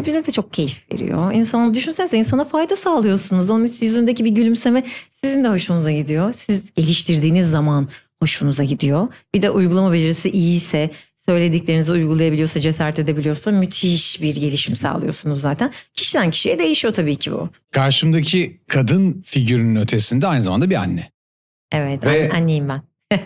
[0.00, 1.32] e bize de çok keyif veriyor.
[1.32, 3.50] İnsan düşünsenize insana fayda sağlıyorsunuz.
[3.50, 4.84] Onun yüzündeki bir gülümseme
[5.24, 6.34] sizin de hoşunuza gidiyor.
[6.36, 7.88] Siz geliştirdiğiniz zaman
[8.22, 9.08] hoşunuza gidiyor.
[9.34, 10.90] Bir de uygulama becerisi iyiyse,
[11.26, 15.72] söylediklerinizi uygulayabiliyorsa, cesaret edebiliyorsa müthiş bir gelişim sağlıyorsunuz zaten.
[15.94, 17.48] Kişiden kişiye değişiyor tabii ki bu.
[17.70, 21.10] Karşımdaki kadın figürünün ötesinde aynı zamanda bir anne.
[21.72, 22.82] Evet, Ve- an- anneyim ben.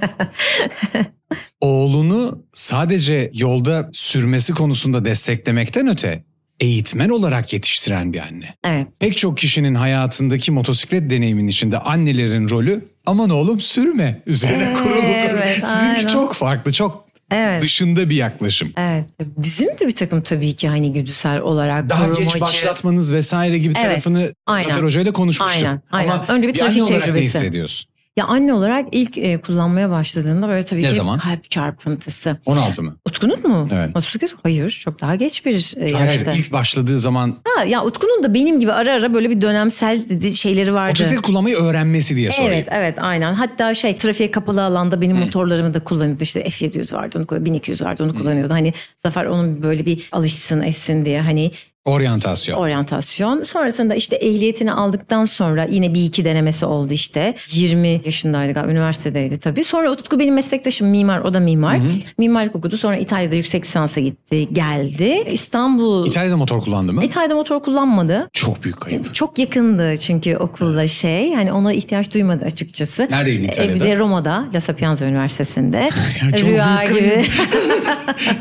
[1.61, 6.25] Oğlunu sadece yolda sürmesi konusunda desteklemekten öte
[6.61, 8.55] eğitmen olarak yetiştiren bir anne.
[8.65, 8.87] evet.
[9.01, 15.55] Pek çok kişinin hayatındaki motosiklet deneyimin içinde annelerin rolü aman oğlum sürme üzerine Evet, kuruludur.
[15.55, 16.07] Sizinki aynen.
[16.07, 17.63] çok farklı, çok Evet.
[17.63, 18.73] dışında bir yaklaşım.
[18.77, 19.05] Evet.
[19.37, 23.75] Bizim de bir takım tabii ki hani güdüsel olarak Daha geç korumacı- başlatmanız vesaire gibi
[23.77, 24.69] Evet, tarafını aynen.
[24.69, 25.65] Zafer Hoca ile konuşmuştuk.
[25.65, 26.11] Aynen, aynen.
[26.11, 27.25] Ama Önce bir trafik olarak ne tecrübesi.
[27.27, 27.91] hissediyorsun?
[28.19, 31.19] Ya anne olarak ilk e, kullanmaya başladığında böyle tabii Ne ki zaman?
[31.19, 32.37] kalp çarpıntısı.
[32.47, 32.97] 16 mı?
[33.09, 33.69] Utku'nun mu?
[33.75, 33.95] Evet.
[33.95, 34.35] Motosiklet?
[34.43, 34.71] Hayır.
[34.85, 36.33] Çok daha geç bir e, Hayır, yaşta.
[36.33, 40.75] ilk başladığı zaman Ha, ya Utku'nun da benim gibi ara ara böyle bir dönemsel şeyleri
[40.75, 40.91] vardı.
[40.93, 42.53] motosiklet kullanmayı öğrenmesi diye sorayım.
[42.55, 43.35] Evet evet aynen.
[43.35, 46.23] Hatta şey trafiğe kapalı alanda benim motorlarımı da kullanıyordu.
[46.23, 48.55] İşte F700 vardı onu kullan- 1200 vardı onu kullanıyordu.
[48.55, 51.51] Hani Zafer onun böyle bir alışsın etsin diye hani
[51.87, 52.57] Oryantasyon.
[52.59, 53.43] oryantasyon.
[53.43, 57.35] Sonrasında işte ehliyetini aldıktan sonra yine bir iki denemesi oldu işte.
[57.49, 59.65] 20 yaşındaydı galiba üniversitedeydi tabii.
[59.65, 61.81] Sonra Utku benim meslektaşım mimar o da mimar.
[62.19, 65.23] Mimarlık okudu sonra İtalya'da yüksek lisansa gitti geldi.
[65.31, 67.05] İstanbul İtalya'da motor kullandı mı?
[67.05, 68.29] İtalya'da motor kullanmadı.
[68.33, 69.15] Çok büyük kayıp.
[69.15, 73.09] Çok yakındı çünkü okulla şey hani ona ihtiyaç duymadı açıkçası.
[73.11, 73.85] Neredeydi İtalya'da?
[73.87, 75.91] Evde Roma'da La Sapienza Üniversitesi'nde.
[76.23, 77.25] Rüya gibi.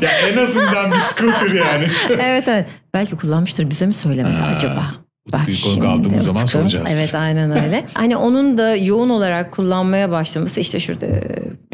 [0.00, 1.86] ya en azından bir scooter yani.
[2.10, 2.66] evet evet.
[2.96, 4.94] Belki kullanmıştır bize mi söylemedi Ha, acaba?
[5.64, 6.50] Konuk aldığımız zaman Utku.
[6.50, 6.86] soracağız.
[6.90, 7.84] Evet aynen öyle.
[7.94, 11.06] hani onun da yoğun olarak kullanmaya başlaması işte şurada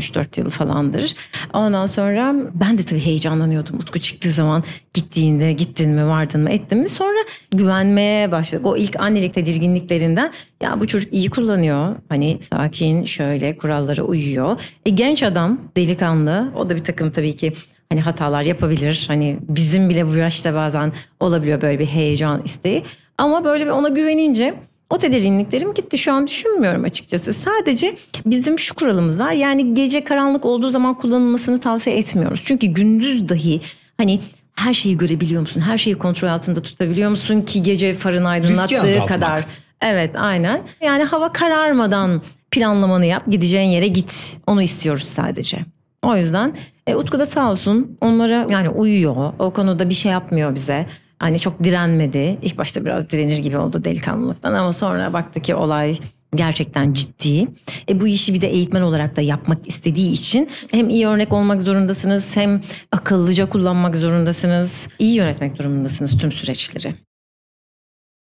[0.01, 1.15] 3-4 yıl falandır.
[1.53, 3.77] Ondan sonra ben de tabii heyecanlanıyordum.
[3.77, 7.19] Utku çıktığı zaman gittiğinde gittin mi vardın mı ettin mi sonra
[7.51, 8.67] güvenmeye başladık.
[8.67, 10.33] O ilk annelik tedirginliklerinden
[10.63, 11.97] ya bu çocuk iyi kullanıyor.
[12.09, 14.61] Hani sakin şöyle kurallara uyuyor.
[14.87, 17.53] E, genç adam delikanlı o da bir takım tabii ki
[17.93, 19.05] hani hatalar yapabilir.
[19.09, 22.83] Hani bizim bile bu yaşta bazen olabiliyor böyle bir heyecan isteği.
[23.19, 24.55] Ama böyle bir ona güvenince
[24.91, 25.99] o tedirginliklerim gitti.
[25.99, 27.33] Şu an düşünmüyorum açıkçası.
[27.33, 29.33] Sadece bizim şu kuralımız var.
[29.33, 32.43] Yani gece karanlık olduğu zaman kullanılmasını tavsiye etmiyoruz.
[32.45, 33.61] Çünkü gündüz dahi
[33.99, 34.21] hani
[34.55, 35.61] her şeyi görebiliyor musun?
[35.61, 39.47] Her şeyi kontrol altında tutabiliyor musun ki gece farın aydınlattığı kadar
[39.81, 40.63] Evet aynen.
[40.83, 43.23] Yani hava kararmadan planlamanı yap.
[43.29, 44.37] Gideceğin yere git.
[44.47, 45.59] Onu istiyoruz sadece.
[46.03, 49.33] O yüzden e, Utku da sağ olsun onlara yani uyuyor.
[49.39, 50.87] O konuda bir şey yapmıyor bize.
[51.19, 52.39] Hani çok direnmedi.
[52.43, 55.99] İlk başta biraz direnir gibi oldu delikanlılıktan ama sonra baktı ki olay
[56.35, 57.49] gerçekten ciddi.
[57.89, 61.63] E bu işi bir de eğitmen olarak da yapmak istediği için hem iyi örnek olmak
[61.63, 62.61] zorundasınız hem
[62.93, 64.89] akıllıca kullanmak zorundasınız.
[64.99, 66.95] İyi yönetmek durumundasınız tüm süreçleri.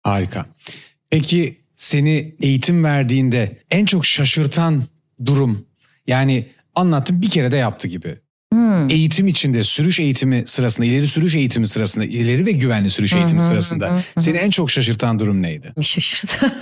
[0.02, 0.46] Harika.
[1.10, 4.82] Peki seni eğitim verdiğinde en çok şaşırtan
[5.26, 5.66] durum
[6.06, 6.46] yani
[6.78, 8.18] anlattım bir kere de yaptı gibi.
[8.52, 8.90] Hmm.
[8.90, 14.02] Eğitim içinde sürüş eğitimi sırasında ileri sürüş eğitimi sırasında ileri ve güvenli sürüş eğitimi sırasında
[14.18, 15.72] seni en çok şaşırtan durum neydi?
[15.78, 16.32] Bir şaşırdı.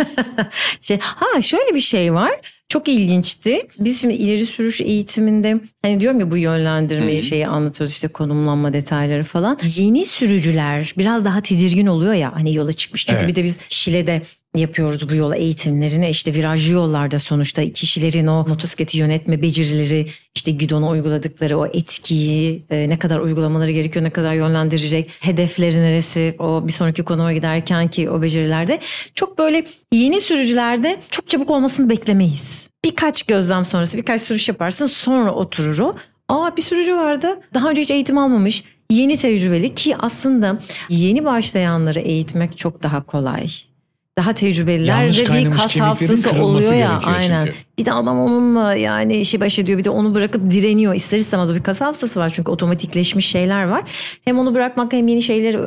[0.80, 2.32] şey, ha şöyle bir şey var.
[2.68, 3.68] Çok ilginçti.
[3.78, 9.24] Biz şimdi ileri sürüş eğitiminde hani diyorum ya bu yönlendirmeyi şeyi anlatıyoruz işte konumlanma detayları
[9.24, 9.58] falan.
[9.76, 13.06] Yeni sürücüler biraz daha tedirgin oluyor ya hani yola çıkmış.
[13.06, 13.28] Çünkü Evet.
[13.28, 14.22] bir de biz Şile'de
[14.56, 16.10] yapıyoruz bu yola eğitimlerini.
[16.10, 22.88] İşte virajlı yollarda sonuçta kişilerin o motosikleti yönetme becerileri, işte gidona uyguladıkları o etkiyi, e,
[22.88, 28.10] ne kadar uygulamaları gerekiyor, ne kadar yönlendirecek, hedefleri neresi, o bir sonraki konuma giderken ki
[28.10, 28.78] o becerilerde
[29.14, 32.66] çok böyle yeni sürücülerde çok çabuk olmasını beklemeyiz.
[32.84, 35.96] Birkaç gözlem sonrası, birkaç sürüş yaparsın sonra oturur o.
[36.28, 37.40] Aa bir sürücü vardı.
[37.54, 38.64] Daha önce hiç eğitim almamış.
[38.90, 43.46] Yeni tecrübeli ki aslında yeni başlayanları eğitmek çok daha kolay.
[44.18, 47.44] Daha tecrübeliler Yanlış de bir kas hafızası oluyor ya aynen.
[47.44, 47.58] çünkü.
[47.78, 50.94] Bir de adam onunla yani işi baş ediyor bir de onu bırakıp direniyor.
[50.94, 53.82] İster istemez o bir kas hafızası var çünkü otomatikleşmiş şeyler var.
[54.24, 55.58] Hem onu bırakmak hem yeni şeyleri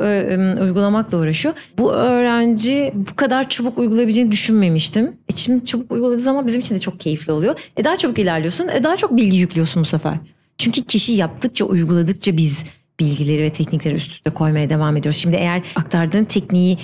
[0.62, 1.54] uygulamakla uğraşıyor.
[1.78, 5.12] Bu öğrenci bu kadar çabuk uygulayabileceğini düşünmemiştim.
[5.28, 7.60] E şimdi çabuk uyguladığı zaman bizim için de çok keyifli oluyor.
[7.76, 8.68] E daha çabuk ilerliyorsun.
[8.68, 10.14] E daha çok bilgi yüklüyorsun bu sefer.
[10.58, 12.64] Çünkü kişi yaptıkça uyguladıkça biz
[13.00, 15.20] bilgileri ve teknikleri üst üste koymaya devam ediyoruz.
[15.20, 16.78] Şimdi eğer aktardığın tekniği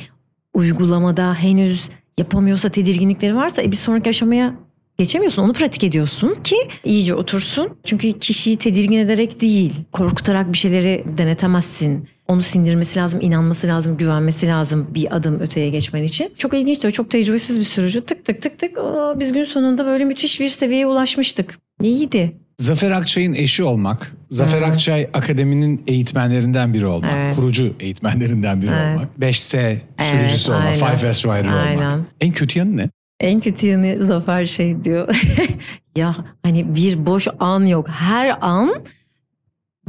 [0.56, 1.88] uygulamada henüz
[2.18, 4.54] yapamıyorsa tedirginlikleri varsa e bir sonraki aşamaya
[4.98, 5.42] geçemiyorsun.
[5.42, 7.76] Onu pratik ediyorsun ki iyice otursun.
[7.84, 12.08] Çünkü kişiyi tedirgin ederek değil, korkutarak bir şeyleri denetemezsin.
[12.28, 16.32] Onu sindirmesi lazım, inanması lazım, güvenmesi lazım bir adım öteye geçmen için.
[16.38, 16.92] Çok ilginçti.
[16.92, 18.04] Çok tecrübesiz bir sürücü.
[18.04, 18.78] Tık tık tık tık.
[18.78, 21.58] Aa, biz gün sonunda böyle müthiş bir seviyeye ulaşmıştık.
[21.82, 22.45] İyiydi.
[22.58, 27.36] Zafer Akçay'ın eşi olmak, Zafer Akçay Akademi'nin eğitmenlerinden biri olmak, Evet.
[27.36, 28.96] kurucu eğitmenlerinden biri Evet.
[28.96, 30.80] olmak, 5S Evet, sürücüsü olmak, aynen.
[30.80, 31.76] 5S Rider Aynen.
[31.76, 32.00] olmak.
[32.20, 32.90] En kötü yanı ne?
[33.20, 35.08] En kötü yanı Zafer şey diyor.
[35.96, 37.88] ya hani bir boş an yok.
[37.88, 38.74] Her an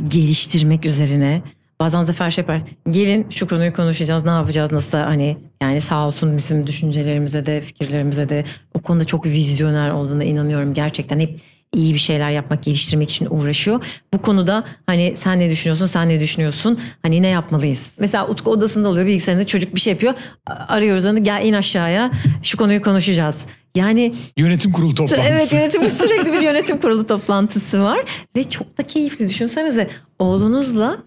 [0.07, 1.41] geliştirmek üzerine.
[1.79, 2.61] Bazen Zafer şey yapar.
[2.91, 4.25] Gelin şu konuyu konuşacağız.
[4.25, 4.71] Ne yapacağız?
[4.71, 10.23] Nasıl hani yani sağ olsun bizim düşüncelerimize de fikirlerimize de o konuda çok vizyoner olduğuna
[10.23, 10.73] inanıyorum.
[10.73, 11.39] Gerçekten hep
[11.73, 13.85] iyi bir şeyler yapmak, geliştirmek için uğraşıyor.
[14.13, 16.79] Bu konuda hani sen ne düşünüyorsun, sen ne düşünüyorsun?
[17.01, 17.91] Hani ne yapmalıyız?
[17.99, 20.13] Mesela Utku odasında oluyor, bilgisayarında çocuk bir şey yapıyor.
[20.47, 22.11] Arıyoruz onu, gel in aşağıya
[22.43, 23.41] şu konuyu konuşacağız.
[23.75, 25.29] Yani Yönetim kurulu toplantısı.
[25.31, 27.99] Evet yönetim sürekli bir yönetim kurulu toplantısı var
[28.35, 29.29] ve çok da keyifli.
[29.29, 30.97] Düşünsenize oğlunuzla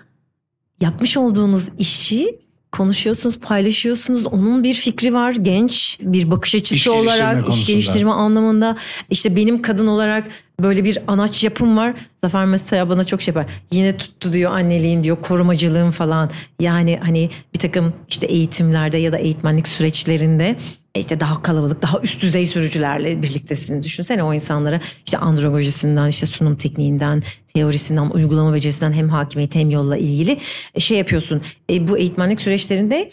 [0.80, 2.38] yapmış olduğunuz işi
[2.72, 4.26] konuşuyorsunuz, paylaşıyorsunuz.
[4.26, 8.76] Onun bir fikri var, genç bir bakış açısı İş olarak, iş geliştirme anlamında.
[9.10, 10.28] İşte benim kadın olarak
[10.62, 11.94] böyle bir anaç yapım var.
[12.24, 13.52] Zafer mesela bana çok şey yapar.
[13.72, 16.30] Yine tuttu diyor anneliğin diyor, korumacılığın falan.
[16.60, 20.56] Yani hani bir takım işte eğitimlerde ya da eğitmenlik süreçlerinde
[20.94, 23.82] işte daha kalabalık, daha üst düzey sürücülerle birliktesin.
[23.82, 27.22] Düşünsene o insanlara işte androlojisinden, işte sunum tekniğinden,
[27.54, 30.38] teorisinden, uygulama becerisinden hem hakimiyet hem yolla ilgili
[30.74, 31.42] e, şey yapıyorsun.
[31.70, 33.10] E, bu eğitmenlik süreçlerinde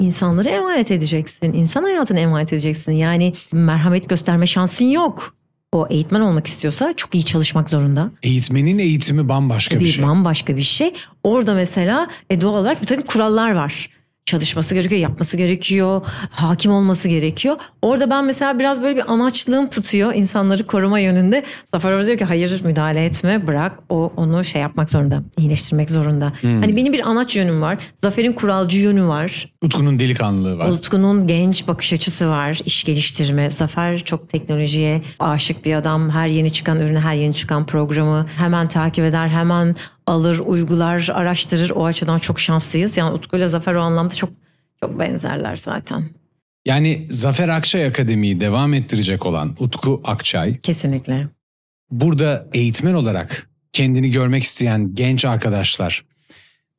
[0.00, 1.52] insanları emanet edeceksin.
[1.52, 2.92] İnsan hayatını emanet edeceksin.
[2.92, 5.37] Yani merhamet gösterme şansın yok.
[5.72, 8.10] O eğitmen olmak istiyorsa çok iyi çalışmak zorunda.
[8.22, 10.04] Eğitmenin eğitimi bambaşka bir, bir şey.
[10.04, 10.92] bambaşka bir şey.
[11.24, 13.90] Orada mesela e, doğal olarak bir takım kurallar var.
[14.28, 17.56] Çalışması gerekiyor, yapması gerekiyor, hakim olması gerekiyor.
[17.82, 21.44] Orada ben mesela biraz böyle bir anaçlığım tutuyor insanları koruma yönünde.
[21.74, 26.32] Zafer orada diyor ki hayır müdahale etme bırak o onu şey yapmak zorunda, iyileştirmek zorunda.
[26.42, 27.78] Hani benim bir anaç yönüm var.
[28.02, 29.52] Zafer'in kuralcı yönü var.
[29.62, 30.68] Utku'nun delikanlılığı var.
[30.68, 33.50] Utku'nun genç bakış açısı var, iş geliştirme.
[33.50, 36.10] Zafer çok teknolojiye aşık bir adam.
[36.10, 39.76] Her yeni çıkan ürünü, her yeni çıkan programı hemen takip eder, hemen
[40.08, 41.70] alır, uygular, araştırır.
[41.70, 42.96] O açıdan çok şanslıyız.
[42.96, 44.30] Yani Utku ile Zafer o anlamda çok
[44.80, 46.04] çok benzerler zaten.
[46.66, 51.28] Yani Zafer Akçay Akademi'yi devam ettirecek olan Utku Akçay Kesinlikle.
[51.90, 56.04] burada eğitmen olarak kendini görmek isteyen genç arkadaşlar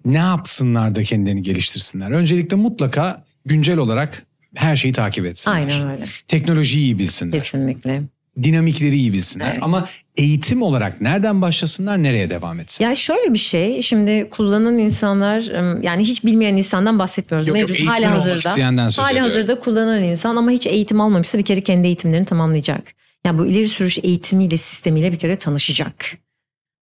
[0.05, 2.11] ne yapsınlar da kendini geliştirsinler?
[2.11, 4.25] Öncelikle mutlaka güncel olarak
[4.55, 5.55] her şeyi takip etsinler.
[5.55, 6.05] Aynen öyle.
[6.27, 7.39] Teknolojiyi iyi bilsinler.
[7.39, 8.01] Kesinlikle.
[8.43, 9.51] Dinamikleri iyi bilsinler.
[9.51, 9.63] Evet.
[9.63, 12.83] Ama eğitim olarak nereden başlasınlar, nereye devam etsin?
[12.83, 15.41] Ya şöyle bir şey şimdi kullanan insanlar
[15.81, 17.47] yani hiç bilmeyen insandan bahsetmiyoruz.
[17.47, 18.49] Yok, yok, Mevcut eğitmen hali hazırda.
[18.49, 19.17] Hali ediyorum.
[19.21, 22.93] hazırda kullanan insan ama hiç eğitim almamışsa bir kere kendi eğitimlerini tamamlayacak.
[23.25, 26.05] Yani bu ileri sürüş eğitimiyle sistemiyle bir kere tanışacak.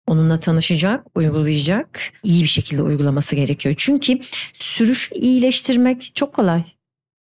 [0.08, 3.76] Onunla tanışacak, uygulayacak, iyi bir şekilde uygulaması gerekiyor.
[3.78, 4.20] Çünkü
[4.54, 6.64] sürüş iyileştirmek çok kolay.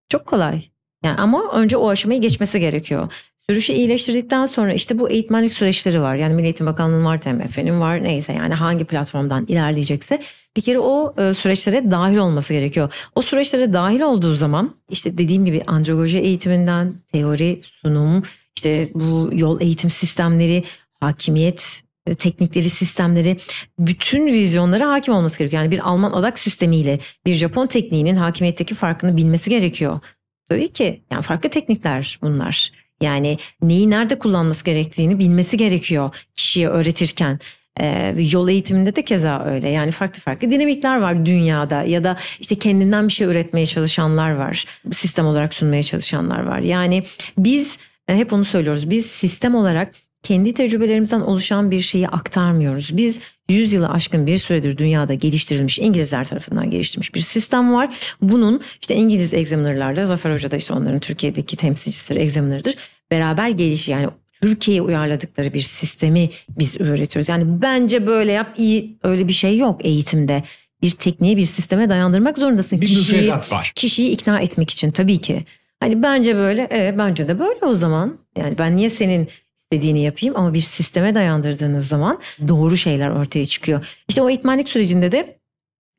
[0.09, 0.63] Çok kolay.
[1.05, 3.13] Yani ama önce o aşamayı geçmesi gerekiyor.
[3.51, 6.15] Sürüşü iyileştirdikten sonra işte bu eğitmenlik süreçleri var.
[6.15, 10.21] Yani Milli Eğitim Bakanlığı'nın var, TMF'nin var neyse yani hangi platformdan ilerleyecekse
[10.57, 12.93] bir kere o e, süreçlere dahil olması gerekiyor.
[13.15, 18.23] O süreçlere dahil olduğu zaman işte dediğim gibi andragoji eğitiminden teori, sunum,
[18.57, 20.65] işte bu yol eğitim sistemleri,
[21.01, 23.37] hakimiyet e, teknikleri, sistemleri,
[23.79, 25.63] bütün vizyonlara hakim olması gerekiyor.
[25.63, 30.01] Yani bir Alman adak sistemiyle bir Japon tekniğinin hakimiyetteki farkını bilmesi gerekiyor.
[30.49, 32.81] Tabii ki yani farklı teknikler bunlar.
[33.03, 37.39] Yani neyi nerede kullanması gerektiğini bilmesi gerekiyor kişiye öğretirken.
[37.81, 39.69] Ee, yol eğitiminde de keza öyle.
[39.69, 44.65] Yani farklı farklı dinamikler var dünyada ya da işte kendinden bir şey üretmeye çalışanlar var.
[44.93, 46.59] Sistem olarak sunmaya çalışanlar var.
[46.59, 47.03] Yani
[47.39, 47.79] biz
[48.09, 48.91] e, hep onu söylüyoruz.
[48.91, 49.93] Biz sistem olarak
[50.23, 52.97] kendi tecrübelerimizden oluşan bir şeyi aktarmıyoruz.
[52.97, 53.21] Biz
[53.53, 57.97] 100 yılı aşkın bir süredir dünyada geliştirilmiş İngilizler tarafından geliştirilmiş bir sistem var.
[58.23, 62.75] Bunun işte İngiliz examinerlarla Zafer Hoca da işte onların Türkiye'deki temsilcisidir, examiner'dır.
[63.11, 64.09] Beraber geliş yani
[64.43, 67.29] Türkiye'ye uyarladıkları bir sistemi biz öğretiyoruz.
[67.29, 70.43] Yani bence böyle yap iyi öyle bir şey yok eğitimde.
[70.83, 72.81] Bir tekniğe bir sisteme dayandırmak zorundasın.
[72.81, 73.73] Bir Kişiyi, var.
[73.75, 75.45] kişiyi ikna etmek için tabii ki.
[75.81, 78.19] Hani bence böyle evet bence de böyle o zaman.
[78.39, 79.29] Yani ben niye senin
[79.73, 83.87] istediğini yapayım ama bir sisteme dayandırdığınız zaman doğru şeyler ortaya çıkıyor.
[84.09, 85.39] İşte o eğitmenlik sürecinde de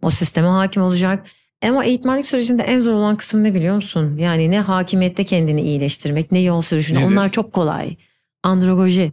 [0.02, 1.28] o sisteme hakim olacak.
[1.68, 4.18] Ama eğitmenlik sürecinde en zor olan kısım ne biliyor musun?
[4.18, 7.00] Yani ne hakimiyette kendini iyileştirmek ne yol sürüşünde.
[7.00, 7.12] Nedir?
[7.12, 7.96] Onlar çok kolay.
[8.44, 9.12] Androgoji,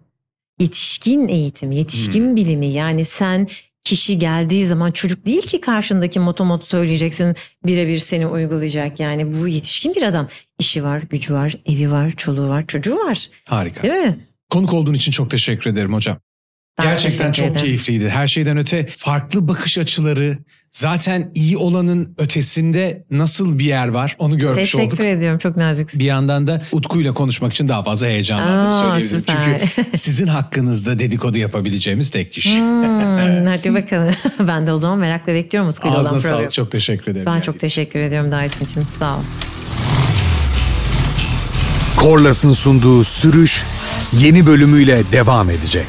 [0.61, 2.67] yetişkin eğitim, yetişkin bilimi.
[2.67, 3.49] Yani sen
[3.85, 7.37] kişi geldiği zaman çocuk değil ki karşındaki motomot söyleyeceksin
[7.67, 9.01] birebir seni uygulayacak.
[9.01, 10.29] Yani bu yetişkin bir adam.
[10.59, 13.29] İşi var, gücü var, evi var, çoluğu var, çocuğu var.
[13.49, 13.83] Harika.
[13.83, 14.28] Değil mi?
[14.51, 16.19] Konuk olduğun için çok teşekkür ederim hocam.
[16.79, 17.65] Ben Gerçekten teşekkür çok ederim.
[17.67, 18.09] keyifliydi.
[18.11, 20.39] Her şeyden öte farklı bakış açıları,
[20.73, 25.01] zaten iyi olanın ötesinde nasıl bir yer var onu görmüş Teşekkür olduk.
[25.01, 25.39] ediyorum.
[25.39, 26.01] Çok naziksin.
[26.01, 29.21] Bir yandan da Utku'yla konuşmak için daha fazla heyecanlandım Aa, söyleyebilirim.
[29.27, 29.61] süper.
[29.75, 32.59] Çünkü sizin hakkınızda dedikodu yapabileceğimiz tek kişi.
[32.59, 34.15] Hmm, hadi bakalım.
[34.49, 36.39] ben de o zaman merakla bekliyorum Utku'yla olan Ağzına programı.
[36.41, 36.53] sağlık.
[36.53, 37.27] Çok teşekkür ederim.
[37.27, 38.83] Ben geldiğin çok teşekkür ediyorum davetin için.
[38.99, 39.21] Sağ ol.
[41.97, 43.65] Korlas'ın sunduğu Sürüş
[44.13, 45.87] yeni bölümüyle devam edecek.